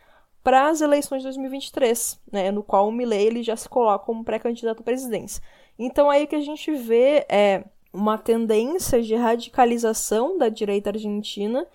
para 0.41 0.69
as 0.69 0.79
eleições 0.79 1.23
de 1.23 1.25
2023, 1.25 2.21
né, 2.31 2.51
no 2.51 2.63
qual 2.63 2.87
o 2.87 2.91
Milley 2.91 3.27
ele 3.27 3.43
já 3.43 3.57
se 3.57 3.67
coloca 3.67 4.05
como 4.05 4.23
pré-candidato 4.23 4.79
à 4.79 4.83
presidência. 4.83 5.43
Então 5.77 6.09
aí 6.09 6.23
o 6.23 6.27
que 6.27 6.37
a 6.37 6.41
gente 6.41 6.73
vê 6.73 7.25
é 7.27 7.65
uma 7.97 8.17
tendência 8.17 9.01
de 9.01 9.15
radicalização 9.15 10.37
da 10.37 10.49
direita 10.49 10.91
argentina 10.91 11.65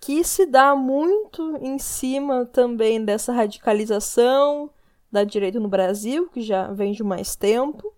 que 0.00 0.24
se 0.24 0.44
dá 0.44 0.74
muito 0.74 1.56
em 1.58 1.78
cima 1.78 2.44
também 2.46 3.04
dessa 3.04 3.32
radicalização 3.32 4.70
da 5.12 5.22
direita 5.22 5.60
no 5.60 5.68
Brasil, 5.68 6.28
que 6.30 6.40
já 6.40 6.72
vem 6.72 6.92
de 6.92 7.04
mais 7.04 7.36
tempo. 7.36 7.92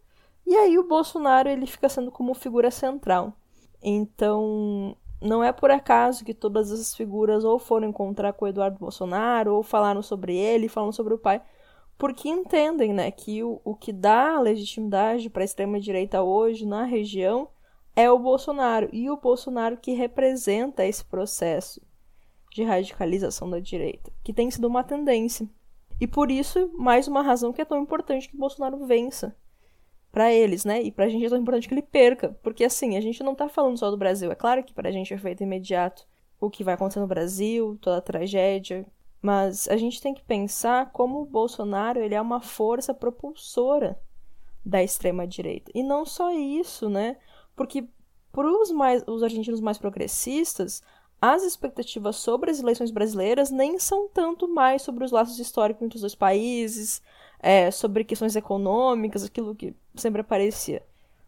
E 0.47 0.55
aí 0.55 0.79
o 0.79 0.87
Bolsonaro 0.87 1.49
ele 1.49 1.67
fica 1.67 1.89
sendo 1.89 2.11
como 2.11 2.35
figura 2.35 2.71
central. 2.71 3.33
Então, 3.83 4.95
não 5.21 5.43
é 5.43 5.53
por 5.53 5.71
acaso 5.71 6.25
que 6.25 6.35
todas 6.35 6.71
essas 6.71 6.95
figuras 6.95 7.45
ou 7.45 7.59
foram 7.59 7.89
encontrar 7.89 8.33
com 8.33 8.45
o 8.45 8.49
Eduardo 8.49 8.79
Bolsonaro, 8.79 9.55
ou 9.55 9.63
falaram 9.63 10.03
sobre 10.03 10.37
ele, 10.37 10.69
falam 10.69 10.93
sobre 10.93 11.15
o 11.15 11.19
pai, 11.19 11.41
porque 11.97 12.29
entendem 12.29 12.93
né, 12.93 13.11
que 13.11 13.43
o, 13.43 13.61
o 13.65 13.75
que 13.75 13.93
dá 13.93 14.41
legitimidade 14.41 15.31
para 15.31 15.43
a 15.43 15.45
extrema-direita 15.45 16.23
hoje 16.23 16.67
na 16.67 16.85
região 16.85 17.49
é 17.95 18.11
o 18.11 18.19
Bolsonaro, 18.19 18.89
e 18.93 19.11
o 19.11 19.17
Bolsonaro 19.17 19.77
que 19.77 19.93
representa 19.93 20.85
esse 20.85 21.05
processo 21.05 21.81
de 22.51 22.63
radicalização 22.63 23.49
da 23.49 23.61
direita, 23.61 24.13
que 24.23 24.33
tem 24.33 24.51
sido 24.51 24.67
uma 24.67 24.85
tendência. 24.85 25.49
E 26.01 26.07
por 26.07 26.31
isso, 26.31 26.71
mais 26.75 27.07
uma 27.07 27.23
razão 27.23 27.53
que 27.53 27.61
é 27.63 27.65
tão 27.65 27.81
importante 27.81 28.29
que 28.29 28.35
o 28.35 28.39
Bolsonaro 28.39 28.85
vença 28.85 29.37
para 30.11 30.33
eles, 30.33 30.65
né? 30.65 30.83
E 30.83 30.91
pra 30.91 31.09
gente 31.09 31.25
é 31.25 31.29
tão 31.29 31.39
importante 31.39 31.67
que 31.67 31.75
ele 31.75 31.83
perca, 31.83 32.37
porque 32.43 32.65
assim, 32.65 32.97
a 32.97 33.01
gente 33.01 33.23
não 33.23 33.35
tá 33.35 33.49
falando 33.49 33.79
só 33.79 33.91
do 33.91 33.97
Brasil. 33.97 34.31
É 34.31 34.35
claro 34.35 34.63
que 34.63 34.75
pra 34.75 34.91
gente 34.91 35.15
é 35.15 35.19
feito 35.19 35.43
imediato 35.43 36.07
o 36.39 36.51
que 36.51 36.65
vai 36.65 36.75
acontecer 36.75 37.01
no 37.01 37.07
Brasil, 37.07 37.79
toda 37.81 37.99
a 37.99 38.03
tragédia, 38.03 38.87
mas 39.23 39.69
a 39.69 39.77
gente 39.77 40.03
tem 40.03 40.13
que 40.13 40.23
pensar 40.23 40.91
como 40.91 41.23
o 41.23 41.25
Bolsonaro, 41.25 42.01
ele 42.01 42.15
é 42.15 42.21
uma 42.21 42.41
força 42.41 42.93
propulsora 42.93 43.99
da 44.65 44.83
extrema 44.83 45.27
direita. 45.27 45.71
E 45.75 45.83
não 45.83 46.05
só 46.05 46.33
isso, 46.33 46.91
né? 46.91 47.17
Porque 47.55 47.87
para 48.33 48.51
os 48.51 48.71
mais 48.71 49.05
os 49.07 49.23
argentinos 49.23 49.61
mais 49.61 49.79
progressistas, 49.79 50.83
as 51.21 51.45
expectativas 51.45 52.17
sobre 52.17 52.51
as 52.51 52.59
eleições 52.59 52.91
brasileiras 52.91 53.51
nem 53.51 53.79
são 53.79 54.09
tanto 54.09 54.49
mais 54.49 54.83
sobre 54.83 55.05
os 55.05 55.13
laços 55.13 55.39
históricos 55.39 55.83
entre 55.83 55.97
os 55.97 56.01
dois 56.01 56.15
países, 56.15 57.01
é, 57.39 57.71
sobre 57.71 58.05
questões 58.05 58.35
econômicas, 58.35 59.23
aquilo 59.23 59.55
que 59.55 59.75
sempre 59.95 60.21
aparecia. 60.21 60.83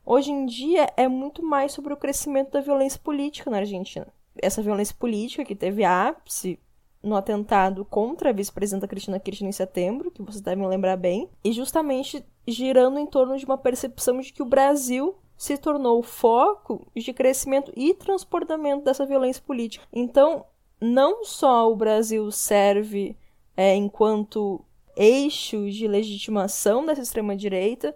Hoje 0.04 0.32
em 0.32 0.46
dia 0.46 0.92
é 0.96 1.06
muito 1.06 1.42
mais 1.42 1.72
sobre 1.72 1.92
o 1.92 1.96
crescimento 1.96 2.50
da 2.50 2.60
violência 2.60 2.98
política 2.98 3.50
na 3.50 3.58
Argentina. 3.58 4.06
Essa 4.36 4.62
violência 4.62 4.96
política 4.98 5.44
que 5.44 5.54
teve 5.54 5.84
ápice 5.84 6.58
no 7.02 7.14
atentado 7.14 7.84
contra 7.84 8.30
a 8.30 8.32
vice-presidenta 8.32 8.88
Cristina 8.88 9.20
Kirchner 9.20 9.50
em 9.50 9.52
setembro, 9.52 10.10
que 10.10 10.22
vocês 10.22 10.40
devem 10.40 10.66
lembrar 10.66 10.96
bem, 10.96 11.28
e 11.44 11.52
justamente 11.52 12.24
girando 12.48 12.98
em 12.98 13.06
torno 13.06 13.36
de 13.36 13.44
uma 13.44 13.58
percepção 13.58 14.20
de 14.20 14.32
que 14.32 14.42
o 14.42 14.46
Brasil 14.46 15.14
se 15.44 15.58
tornou 15.58 15.98
o 15.98 16.02
foco 16.02 16.86
de 16.96 17.12
crescimento 17.12 17.70
e 17.76 17.92
transportamento 17.92 18.82
dessa 18.82 19.04
violência 19.04 19.42
política. 19.46 19.86
Então, 19.92 20.46
não 20.80 21.22
só 21.22 21.70
o 21.70 21.76
Brasil 21.76 22.30
serve 22.30 23.14
é, 23.54 23.74
enquanto 23.74 24.64
eixo 24.96 25.70
de 25.70 25.86
legitimação 25.86 26.86
dessa 26.86 27.02
extrema-direita, 27.02 27.94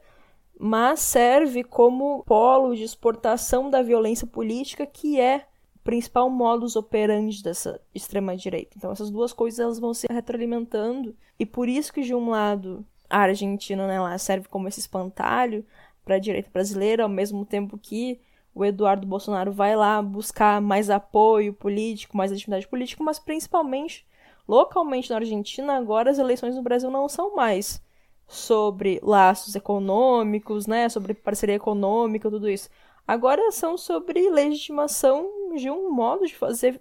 mas 0.61 1.01
serve 1.01 1.65
como 1.65 2.23
polo 2.25 2.77
de 2.77 2.83
exportação 2.83 3.71
da 3.71 3.81
violência 3.81 4.27
política, 4.27 4.85
que 4.85 5.19
é 5.19 5.47
o 5.77 5.79
principal 5.79 6.29
modus 6.29 6.77
operandi 6.77 7.43
dessa 7.43 7.81
extrema-direita. 7.95 8.75
Então, 8.77 8.93
essas 8.93 9.11
duas 9.11 9.33
coisas 9.33 9.59
elas 9.59 9.79
vão 9.79 9.95
se 9.95 10.07
retroalimentando, 10.11 11.17
e 11.39 11.47
por 11.47 11.67
isso 11.67 11.95
que, 11.95 12.03
de 12.03 12.15
um 12.15 12.29
lado, 12.29 12.85
a 13.09 13.21
Argentina 13.21 13.87
né, 13.87 14.19
serve 14.19 14.49
como 14.49 14.69
esse 14.69 14.81
espantalho, 14.81 15.65
para 16.09 16.17
a 16.17 16.19
direita 16.19 16.49
brasileira, 16.51 17.03
ao 17.03 17.09
mesmo 17.09 17.45
tempo 17.45 17.77
que 17.77 18.19
o 18.55 18.65
Eduardo 18.65 19.07
Bolsonaro 19.07 19.53
vai 19.53 19.77
lá 19.77 20.01
buscar 20.01 20.59
mais 20.59 20.89
apoio 20.89 21.53
político, 21.53 22.17
mais 22.17 22.31
legitimidade 22.31 22.67
política, 22.67 23.05
mas 23.05 23.19
principalmente 23.19 24.07
localmente 24.49 25.11
na 25.11 25.17
Argentina, 25.17 25.77
agora 25.77 26.11
as 26.11 26.19
eleições 26.19 26.57
no 26.57 26.63
Brasil 26.63 26.91
não 26.91 27.11
são 27.11 27.37
mais 27.37 27.85
sobre 28.27 28.99
laços 29.03 29.55
econômicos, 29.55 30.67
né, 30.67 30.89
sobre 30.89 31.13
parceria 31.13 31.57
econômica, 31.57 32.31
tudo 32.31 32.49
isso. 32.49 32.71
Agora 33.07 33.53
são 33.53 33.77
sobre 33.77 34.31
legitimação 34.31 35.53
de 35.57 35.71
um 35.71 35.91
modo 35.91 36.27
de 36.27 36.35
fazer 36.35 36.81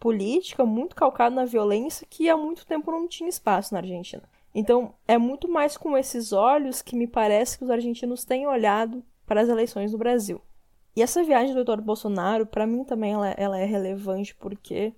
política 0.00 0.64
muito 0.64 0.96
calcado 0.96 1.36
na 1.36 1.44
violência 1.44 2.06
que 2.08 2.30
há 2.30 2.36
muito 2.38 2.64
tempo 2.64 2.90
não 2.90 3.06
tinha 3.06 3.28
espaço 3.28 3.74
na 3.74 3.80
Argentina. 3.80 4.22
Então, 4.54 4.94
é 5.08 5.16
muito 5.16 5.48
mais 5.48 5.76
com 5.76 5.96
esses 5.96 6.32
olhos 6.32 6.82
que 6.82 6.94
me 6.94 7.06
parece 7.06 7.56
que 7.56 7.64
os 7.64 7.70
argentinos 7.70 8.24
têm 8.24 8.46
olhado 8.46 9.02
para 9.26 9.40
as 9.40 9.48
eleições 9.48 9.92
no 9.92 9.98
Brasil. 9.98 10.40
E 10.94 11.02
essa 11.02 11.24
viagem 11.24 11.54
do 11.54 11.60
Eduardo 11.60 11.82
Bolsonaro, 11.82 12.44
para 12.44 12.66
mim 12.66 12.84
também 12.84 13.12
ela, 13.12 13.30
ela, 13.30 13.58
é 13.58 13.64
relevante 13.64 14.34
porque 14.34 14.92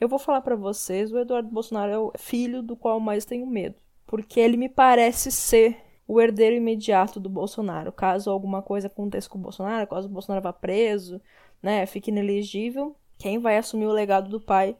eu 0.00 0.08
vou 0.08 0.18
falar 0.18 0.40
para 0.40 0.56
vocês, 0.56 1.12
o 1.12 1.18
Eduardo 1.18 1.48
Bolsonaro 1.48 1.92
é 1.92 1.98
o 1.98 2.12
filho 2.18 2.62
do 2.62 2.76
qual 2.76 2.98
mais 2.98 3.24
tenho 3.24 3.46
medo, 3.46 3.76
porque 4.06 4.40
ele 4.40 4.56
me 4.56 4.68
parece 4.68 5.30
ser 5.30 5.76
o 6.08 6.20
herdeiro 6.20 6.56
imediato 6.56 7.20
do 7.20 7.28
Bolsonaro. 7.28 7.92
Caso 7.92 8.28
alguma 8.28 8.60
coisa 8.60 8.88
aconteça 8.88 9.28
com 9.28 9.38
o 9.38 9.42
Bolsonaro, 9.42 9.86
caso 9.86 10.08
o 10.08 10.10
Bolsonaro 10.10 10.42
vá 10.42 10.52
preso, 10.52 11.20
né, 11.62 11.86
fique 11.86 12.10
inelegível, 12.10 12.96
quem 13.16 13.38
vai 13.38 13.56
assumir 13.56 13.86
o 13.86 13.92
legado 13.92 14.28
do 14.28 14.40
pai 14.40 14.76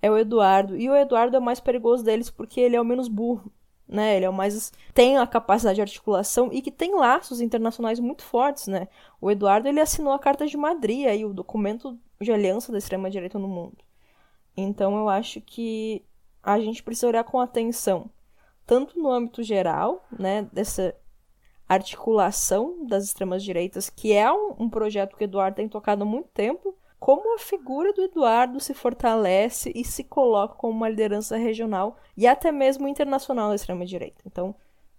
é 0.00 0.08
o 0.08 0.16
Eduardo. 0.16 0.76
E 0.76 0.88
o 0.88 0.94
Eduardo 0.96 1.36
é 1.36 1.40
o 1.40 1.42
mais 1.42 1.58
perigoso 1.58 2.04
deles 2.04 2.30
porque 2.30 2.60
ele 2.60 2.76
é 2.76 2.80
o 2.80 2.84
menos 2.84 3.08
burro 3.08 3.52
né? 3.88 4.16
Ele 4.16 4.24
é 4.24 4.30
o 4.30 4.32
mais 4.32 4.72
tem 4.94 5.18
a 5.18 5.26
capacidade 5.26 5.76
de 5.76 5.82
articulação 5.82 6.50
e 6.52 6.60
que 6.60 6.70
tem 6.70 6.94
laços 6.94 7.40
internacionais 7.40 8.00
muito 8.00 8.22
fortes, 8.22 8.66
né? 8.66 8.88
O 9.20 9.30
Eduardo 9.30 9.68
ele 9.68 9.80
assinou 9.80 10.12
a 10.12 10.18
Carta 10.18 10.46
de 10.46 10.56
Madrid 10.56 11.06
aí 11.06 11.24
o 11.24 11.34
documento 11.34 11.98
de 12.20 12.32
aliança 12.32 12.72
da 12.72 12.78
extrema 12.78 13.10
direita 13.10 13.38
no 13.38 13.48
mundo. 13.48 13.78
Então 14.56 14.96
eu 14.96 15.08
acho 15.08 15.40
que 15.40 16.04
a 16.42 16.58
gente 16.60 16.82
precisa 16.82 17.08
olhar 17.08 17.24
com 17.24 17.40
atenção 17.40 18.10
tanto 18.66 18.98
no 18.98 19.10
âmbito 19.10 19.42
geral, 19.42 20.04
né, 20.10 20.42
dessa 20.52 20.94
articulação 21.68 22.84
das 22.86 23.04
extremas 23.04 23.42
direitas, 23.42 23.88
que 23.88 24.12
é 24.12 24.30
um, 24.30 24.56
um 24.58 24.68
projeto 24.68 25.16
que 25.16 25.24
o 25.24 25.26
Eduardo 25.26 25.56
tem 25.56 25.68
tocado 25.68 26.02
há 26.02 26.06
muito 26.06 26.28
tempo, 26.28 26.75
como 27.06 27.36
a 27.36 27.38
figura 27.38 27.92
do 27.92 28.02
Eduardo 28.02 28.58
se 28.58 28.74
fortalece 28.74 29.70
e 29.76 29.84
se 29.84 30.02
coloca 30.02 30.56
como 30.56 30.76
uma 30.76 30.88
liderança 30.88 31.36
regional 31.36 31.96
e 32.16 32.26
até 32.26 32.50
mesmo 32.50 32.88
internacional 32.88 33.50
da 33.50 33.54
extrema-direita. 33.54 34.22
Então, 34.26 34.56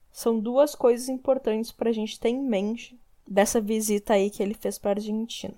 são 0.09 0.39
duas 0.39 0.73
coisas 0.73 1.09
importantes 1.09 1.69
para 1.69 1.89
a 1.89 1.91
gente 1.91 2.17
ter 2.17 2.29
em 2.29 2.41
mente 2.41 2.97
dessa 3.27 3.59
visita 3.59 4.13
aí 4.13 4.29
que 4.29 4.41
ele 4.41 4.53
fez 4.53 4.77
para 4.77 4.91
a 4.91 4.93
Argentina. 4.93 5.57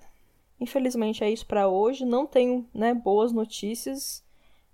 Infelizmente 0.58 1.22
é 1.22 1.30
isso 1.30 1.46
para 1.46 1.68
hoje, 1.68 2.04
não 2.04 2.26
tenho 2.26 2.68
né, 2.74 2.94
boas 2.94 3.30
notícias 3.30 4.24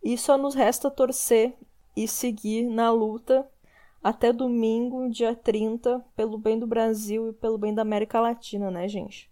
e 0.02 0.16
só 0.16 0.38
nos 0.38 0.54
resta 0.54 0.90
torcer 0.90 1.52
e 1.94 2.08
seguir 2.08 2.62
na 2.62 2.90
luta 2.90 3.46
até 4.02 4.32
domingo, 4.32 5.10
dia 5.10 5.36
30, 5.36 6.02
pelo 6.16 6.38
bem 6.38 6.58
do 6.58 6.66
Brasil 6.66 7.28
e 7.28 7.32
pelo 7.34 7.58
bem 7.58 7.74
da 7.74 7.82
América 7.82 8.18
Latina, 8.18 8.70
né, 8.70 8.88
gente? 8.88 9.30